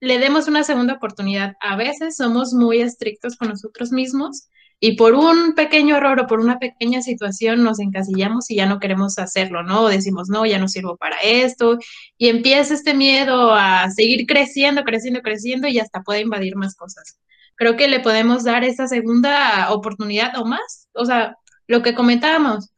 [0.00, 1.54] le demos una segunda oportunidad.
[1.60, 4.48] A veces somos muy estrictos con nosotros mismos
[4.80, 8.80] y por un pequeño error o por una pequeña situación nos encasillamos y ya no
[8.80, 9.82] queremos hacerlo, ¿no?
[9.82, 11.78] O decimos, no, ya no sirvo para esto
[12.16, 17.18] y empieza este miedo a seguir creciendo, creciendo, creciendo y hasta puede invadir más cosas.
[17.56, 20.88] Creo que le podemos dar esa segunda oportunidad o más.
[20.94, 22.70] O sea, lo que comentábamos,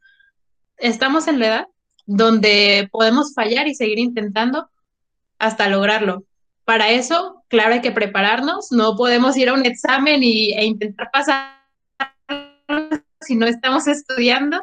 [0.77, 1.67] estamos en la edad
[2.05, 4.69] donde podemos fallar y seguir intentando
[5.39, 6.23] hasta lograrlo.
[6.65, 11.09] Para eso, claro, hay que prepararnos, no podemos ir a un examen y, e intentar
[11.11, 11.61] pasar
[13.19, 14.61] si no estamos estudiando,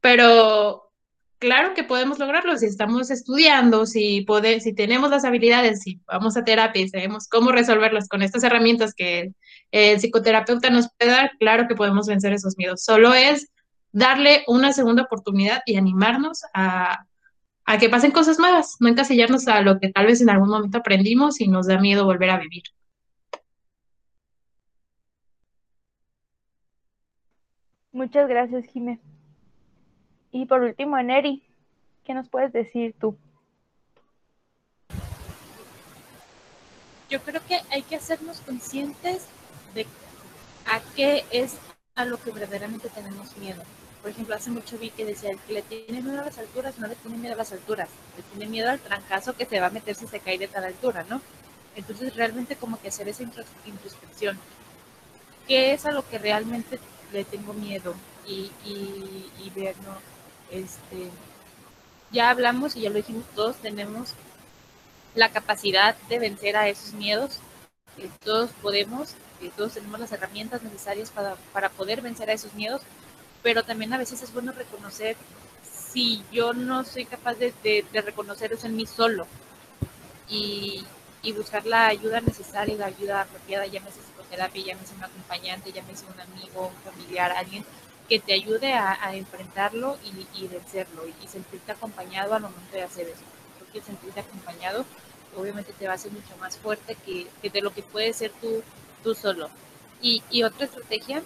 [0.00, 0.90] pero
[1.38, 4.24] claro que podemos lograrlo si estamos estudiando, si,
[4.60, 8.94] si tenemos las habilidades, si vamos a terapia y sabemos cómo resolverlas con estas herramientas
[8.94, 9.32] que
[9.72, 12.84] el psicoterapeuta nos puede dar, claro que podemos vencer esos miedos.
[12.84, 13.50] Solo es
[13.92, 17.06] darle una segunda oportunidad y animarnos a,
[17.78, 21.40] que pasen cosas nuevas, no encasillarnos a lo que tal vez en algún momento aprendimos
[21.40, 22.64] y nos da miedo volver a vivir.
[27.92, 28.98] Muchas gracias, Jimé.
[30.32, 31.42] Y por último, Neri,
[32.04, 33.16] ¿qué nos puedes decir tú?
[37.10, 39.28] Yo creo que hay que hacernos conscientes
[39.74, 39.86] de
[40.64, 41.58] a qué es
[41.94, 43.62] a lo que verdaderamente tenemos miedo.
[44.02, 46.76] Por ejemplo, hace mucho vi que decía, el que le tiene miedo a las alturas
[46.78, 49.68] no le tiene miedo a las alturas, le tiene miedo al trancazo que se va
[49.68, 51.22] a meter si se cae de tal altura, ¿no?
[51.76, 54.38] Entonces realmente como que hacer esa introspección.
[55.46, 56.80] ¿Qué es a lo que realmente
[57.12, 57.94] le tengo miedo?
[58.26, 59.96] Y, y, ver, ¿no?
[60.50, 61.08] Este,
[62.10, 64.14] ya hablamos y ya lo dijimos, todos tenemos
[65.14, 67.38] la capacidad de vencer a esos miedos,
[68.24, 69.14] todos podemos,
[69.56, 72.82] todos tenemos las herramientas necesarias para, para poder vencer a esos miedos,
[73.42, 75.16] pero también a veces es bueno reconocer
[75.62, 79.26] si yo no soy capaz de, de, reconocer eso en mí solo
[80.28, 80.84] y,
[81.36, 86.68] buscar la ayuda necesaria, la ayuda apropiada, llámese psicoterapia, llámese un acompañante, llámese un amigo,
[86.68, 87.64] un familiar, alguien
[88.08, 89.98] que te ayude a, enfrentarlo
[90.34, 93.22] y, vencerlo y, sentirte acompañado al momento de hacer eso.
[93.58, 94.84] Porque sentirte acompañado
[95.36, 98.32] obviamente te va a hacer mucho más fuerte que, que de lo que puedes ser
[98.40, 98.62] tú,
[99.02, 99.48] tú solo.
[100.00, 101.22] Y, y otra estrategia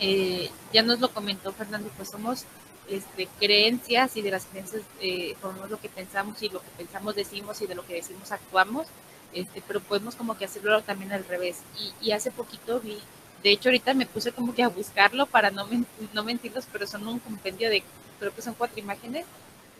[0.00, 2.46] eh, ya nos lo comentó Fernando, pues somos
[2.88, 5.36] este, creencias y de las creencias eh,
[5.68, 8.86] lo que pensamos y lo que pensamos decimos y de lo que decimos actuamos,
[9.32, 11.58] este, pero podemos como que hacerlo también al revés.
[12.00, 12.98] Y, hace poquito vi,
[13.42, 15.68] de hecho ahorita me puse como que a buscarlo para no,
[16.14, 17.82] no mentirlos, pero son un compendio de,
[18.18, 19.26] creo que son cuatro imágenes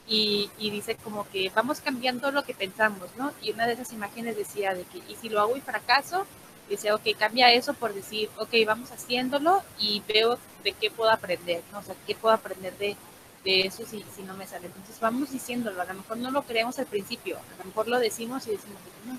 [0.06, 3.32] y, y, dice como que vamos cambiando lo que pensamos, ¿no?
[3.42, 6.26] Y una de esas imágenes decía de que, y si lo hago y fracaso,
[6.70, 11.62] dice, ok, cambia eso por decir, ok, vamos haciéndolo y veo de qué puedo aprender,
[11.72, 11.80] ¿no?
[11.80, 12.96] O sea, qué puedo aprender de,
[13.44, 14.66] de eso si, si no me sale.
[14.66, 17.98] Entonces vamos diciéndolo, a lo mejor no lo creemos al principio, a lo mejor lo
[17.98, 19.18] decimos y decimos, no,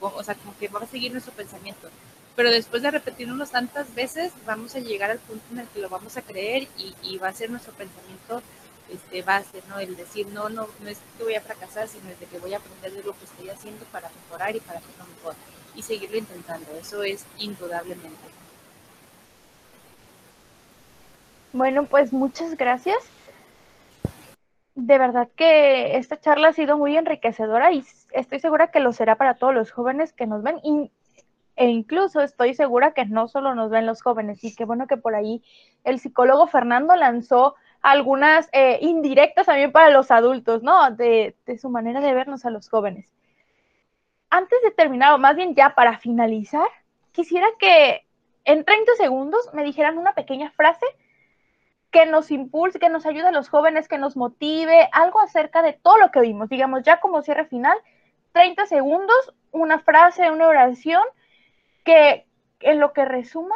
[0.00, 1.88] o, sea, como que va a seguir nuestro pensamiento.
[2.34, 5.88] Pero después de repetirlo tantas veces, vamos a llegar al punto en el que lo
[5.88, 8.42] vamos a creer y, y va a ser nuestro pensamiento
[8.88, 9.78] este, base, ¿no?
[9.78, 12.54] El decir, no, no, no es que voy a fracasar, sino es de que voy
[12.54, 15.34] a aprender de lo que estoy haciendo para mejorar y para que no mejor
[15.74, 16.72] y seguirlo intentando.
[16.80, 18.28] Eso es indudablemente.
[21.52, 22.98] Bueno, pues muchas gracias.
[24.74, 29.16] De verdad que esta charla ha sido muy enriquecedora y estoy segura que lo será
[29.16, 30.60] para todos los jóvenes que nos ven
[31.56, 34.96] e incluso estoy segura que no solo nos ven los jóvenes y qué bueno que
[34.96, 35.42] por ahí
[35.82, 40.92] el psicólogo Fernando lanzó algunas eh, indirectas también para los adultos, ¿no?
[40.92, 43.06] De, de su manera de vernos a los jóvenes
[44.30, 46.68] antes de terminar, o más bien ya para finalizar,
[47.12, 48.06] quisiera que
[48.44, 50.86] en 30 segundos me dijeran una pequeña frase
[51.90, 55.72] que nos impulse, que nos ayude a los jóvenes, que nos motive, algo acerca de
[55.72, 56.48] todo lo que vimos.
[56.48, 57.76] Digamos, ya como cierre final,
[58.32, 61.02] 30 segundos, una frase, una oración
[61.84, 62.26] que
[62.60, 63.54] en lo que resuma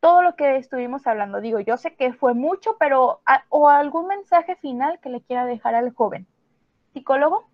[0.00, 1.40] todo lo que estuvimos hablando.
[1.40, 5.74] Digo, yo sé que fue mucho, pero o algún mensaje final que le quiera dejar
[5.74, 6.26] al joven.
[6.92, 7.49] ¿Psicólogo?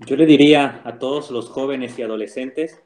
[0.00, 2.82] Yo le diría a todos los jóvenes y adolescentes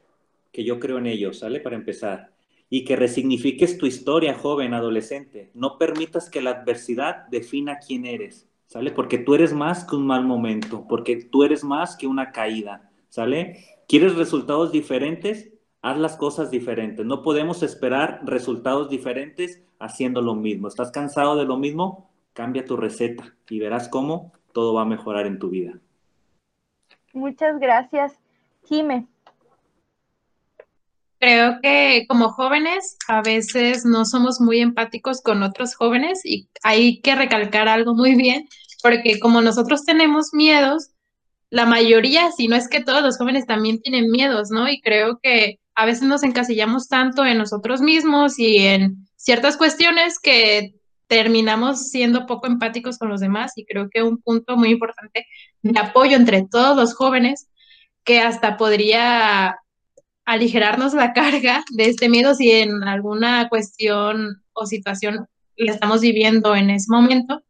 [0.53, 1.59] que yo creo en ellos, ¿sale?
[1.59, 2.31] Para empezar.
[2.69, 5.51] Y que resignifiques tu historia, joven, adolescente.
[5.53, 8.91] No permitas que la adversidad defina quién eres, ¿sale?
[8.91, 12.89] Porque tú eres más que un mal momento, porque tú eres más que una caída,
[13.09, 13.65] ¿sale?
[13.89, 15.51] ¿Quieres resultados diferentes?
[15.81, 17.05] Haz las cosas diferentes.
[17.05, 20.69] No podemos esperar resultados diferentes haciendo lo mismo.
[20.69, 22.09] ¿Estás cansado de lo mismo?
[22.31, 25.77] Cambia tu receta y verás cómo todo va a mejorar en tu vida.
[27.13, 28.13] Muchas gracias,
[28.65, 29.07] Jime.
[31.19, 36.99] Creo que como jóvenes a veces no somos muy empáticos con otros jóvenes y hay
[37.01, 38.47] que recalcar algo muy bien,
[38.81, 40.89] porque como nosotros tenemos miedos,
[41.51, 44.67] la mayoría, si no es que todos los jóvenes también tienen miedos, ¿no?
[44.67, 50.17] Y creo que a veces nos encasillamos tanto en nosotros mismos y en ciertas cuestiones
[50.17, 50.73] que
[51.07, 55.27] terminamos siendo poco empáticos con los demás y creo que un punto muy importante
[55.63, 57.49] de apoyo entre todos los jóvenes
[58.03, 59.57] que hasta podría
[60.25, 66.55] aligerarnos la carga de este miedo si en alguna cuestión o situación la estamos viviendo
[66.55, 67.41] en ese momento,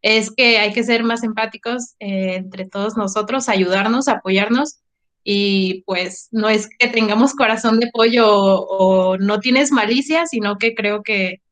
[0.00, 4.80] es que hay que ser más empáticos eh, entre todos nosotros, ayudarnos, apoyarnos
[5.24, 10.56] y pues no es que tengamos corazón de pollo o, o no tienes malicia, sino
[10.56, 11.42] que creo que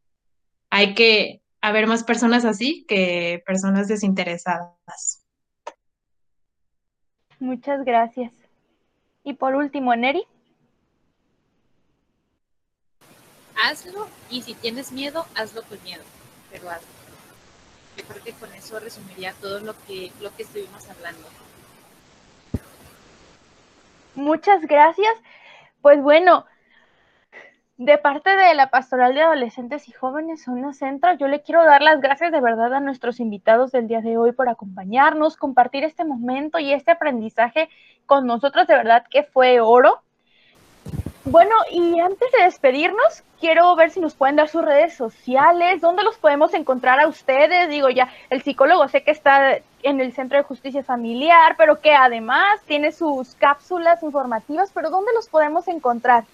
[0.70, 5.25] hay que haber más personas así que personas desinteresadas.
[7.38, 8.32] Muchas gracias.
[9.24, 10.24] Y por último, Neri.
[13.64, 16.02] Hazlo y si tienes miedo, hazlo con miedo,
[16.50, 16.88] pero hazlo.
[17.96, 21.26] Yo creo que con eso resumiría todo lo que, lo que estuvimos hablando.
[24.14, 25.14] Muchas gracias.
[25.82, 26.46] Pues bueno,
[27.78, 31.82] de parte de la Pastoral de Adolescentes y Jóvenes Zona Centro, yo le quiero dar
[31.82, 36.04] las gracias de verdad a nuestros invitados del día de hoy por acompañarnos, compartir este
[36.04, 37.68] momento y este aprendizaje
[38.06, 40.00] con nosotros, de verdad que fue oro.
[41.26, 46.04] Bueno, y antes de despedirnos, quiero ver si nos pueden dar sus redes sociales, dónde
[46.04, 47.68] los podemos encontrar a ustedes.
[47.68, 51.92] Digo, ya, el psicólogo sé que está en el Centro de Justicia Familiar, pero que
[51.92, 56.24] además tiene sus cápsulas informativas, pero ¿dónde los podemos encontrar?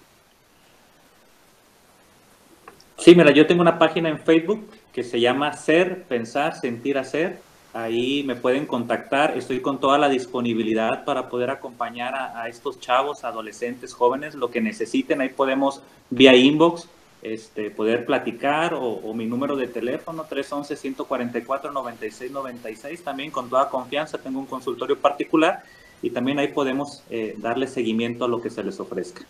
[3.03, 7.37] Sí, mira, yo tengo una página en Facebook que se llama Ser, Pensar, Sentir, Hacer.
[7.73, 9.37] Ahí me pueden contactar.
[9.37, 14.61] Estoy con toda la disponibilidad para poder acompañar a, estos chavos, adolescentes, jóvenes, lo que
[14.61, 15.19] necesiten.
[15.19, 16.87] Ahí podemos, vía inbox,
[17.21, 23.03] este, poder platicar o, mi número de teléfono 311-144-9696.
[23.03, 25.61] También con toda confianza tengo un consultorio particular
[26.01, 29.25] y también ahí podemos eh, darle seguimiento a lo que se les ofrezca.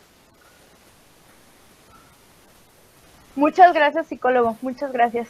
[3.36, 4.58] Muchas gracias, psicólogo.
[4.62, 5.28] Muchas gracias.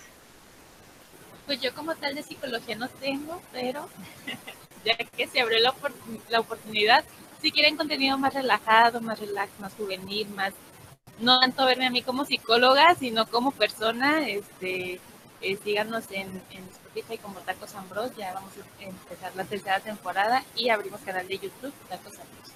[1.45, 3.89] Pues yo como tal de psicología no tengo, pero
[4.85, 5.73] ya que se abrió la,
[6.29, 7.03] la oportunidad,
[7.41, 10.53] si quieren contenido más relajado, más relax, más juvenil, más
[11.19, 14.99] no tanto verme a mí como psicóloga, sino como persona, este,
[15.41, 20.43] eh, síganos en, en, Spotify como Tacos Ambros, ya vamos a empezar la tercera temporada
[20.55, 22.52] y abrimos canal de YouTube Tacos Ambros.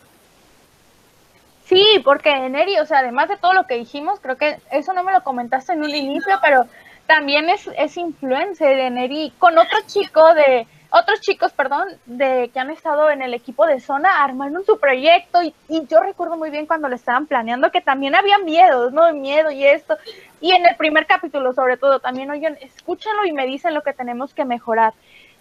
[1.68, 5.04] Sí, porque Neri, o sea, además de todo lo que dijimos, creo que eso no
[5.04, 6.66] me lo comentaste en un inicio, pero
[7.08, 12.60] también es, es influencer de Neri con otro chico de, otros chicos, perdón, de que
[12.60, 16.50] han estado en el equipo de zona armando su proyecto y, y, yo recuerdo muy
[16.50, 19.12] bien cuando lo estaban planeando que también había miedos, ¿no?
[19.14, 19.98] Miedo y esto.
[20.40, 23.94] Y en el primer capítulo sobre todo también, oigan, escúchenlo y me dicen lo que
[23.94, 24.94] tenemos que mejorar.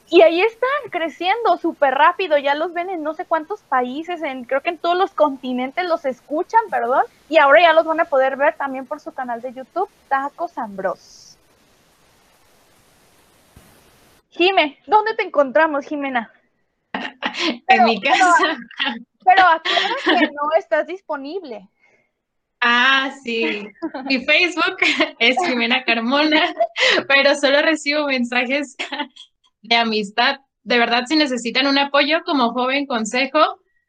[0.09, 4.45] Y ahí están creciendo súper rápido, ya los ven en no sé cuántos países, en
[4.45, 8.05] creo que en todos los continentes los escuchan, perdón, y ahora ya los van a
[8.05, 11.37] poder ver también por su canal de YouTube, Tacos Ambros.
[14.31, 16.31] Jime, ¿dónde te encontramos, Jimena?
[17.69, 18.59] en mi casa.
[19.25, 19.71] Pero, aquí
[20.05, 21.69] que no estás disponible.
[22.61, 23.67] Ah, sí.
[24.05, 24.77] Mi Facebook
[25.19, 26.55] es Jimena Carmona,
[27.09, 28.77] pero solo recibo mensajes
[29.69, 30.41] de amistad.
[30.63, 33.41] De verdad, si necesitan un apoyo como joven consejo,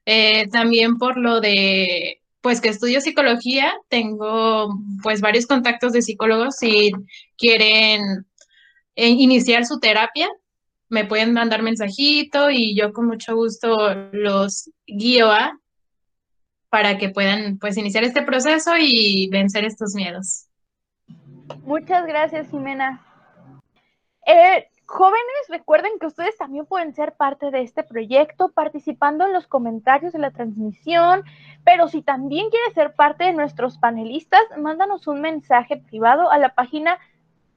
[0.06, 4.74] eh, también por lo de, pues que estudio psicología, tengo
[5.04, 6.92] pues varios contactos de psicólogos si
[7.38, 8.26] quieren
[8.96, 10.30] eh, iniciar su terapia,
[10.90, 15.60] me pueden mandar mensajito y yo con mucho gusto los guío a
[16.70, 20.46] para que puedan pues iniciar este proceso y vencer estos miedos.
[21.64, 23.06] Muchas gracias, Jimena.
[24.26, 29.46] Eh, Jóvenes, recuerden que ustedes también pueden ser parte de este proyecto participando en los
[29.46, 31.24] comentarios de la transmisión,
[31.66, 36.56] pero si también quieres ser parte de nuestros panelistas, mándanos un mensaje privado a la
[36.56, 37.00] página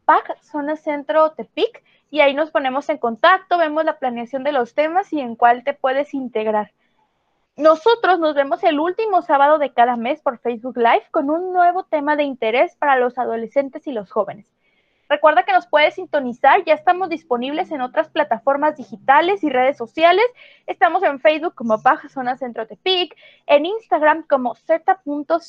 [0.07, 4.75] PAC Zona Centro Tepic y ahí nos ponemos en contacto, vemos la planeación de los
[4.75, 6.73] temas y en cuál te puedes integrar.
[7.57, 11.85] Nosotros nos vemos el último sábado de cada mes por Facebook Live con un nuevo
[11.85, 14.47] tema de interés para los adolescentes y los jóvenes.
[15.11, 20.25] Recuerda que nos puedes sintonizar, ya estamos disponibles en otras plataformas digitales y redes sociales.
[20.69, 25.43] Estamos en Facebook como Pag Zona Centro Tepic, en Instagram como z.centro-pag.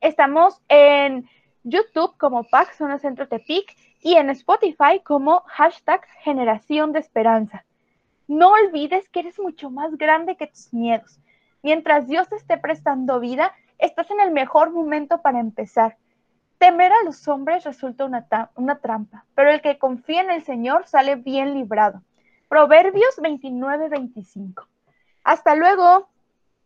[0.00, 1.28] Estamos en
[1.64, 7.66] YouTube como Pag Zona Centro Tepic y en Spotify como hashtag Generación de Esperanza.
[8.26, 11.20] No olvides que eres mucho más grande que tus miedos.
[11.62, 15.98] Mientras Dios te esté prestando vida, estás en el mejor momento para empezar.
[16.64, 20.86] Temer a los hombres resulta una, una trampa, pero el que confía en el Señor
[20.86, 22.00] sale bien librado.
[22.48, 24.66] Proverbios 29-25.
[25.24, 26.08] Hasta luego.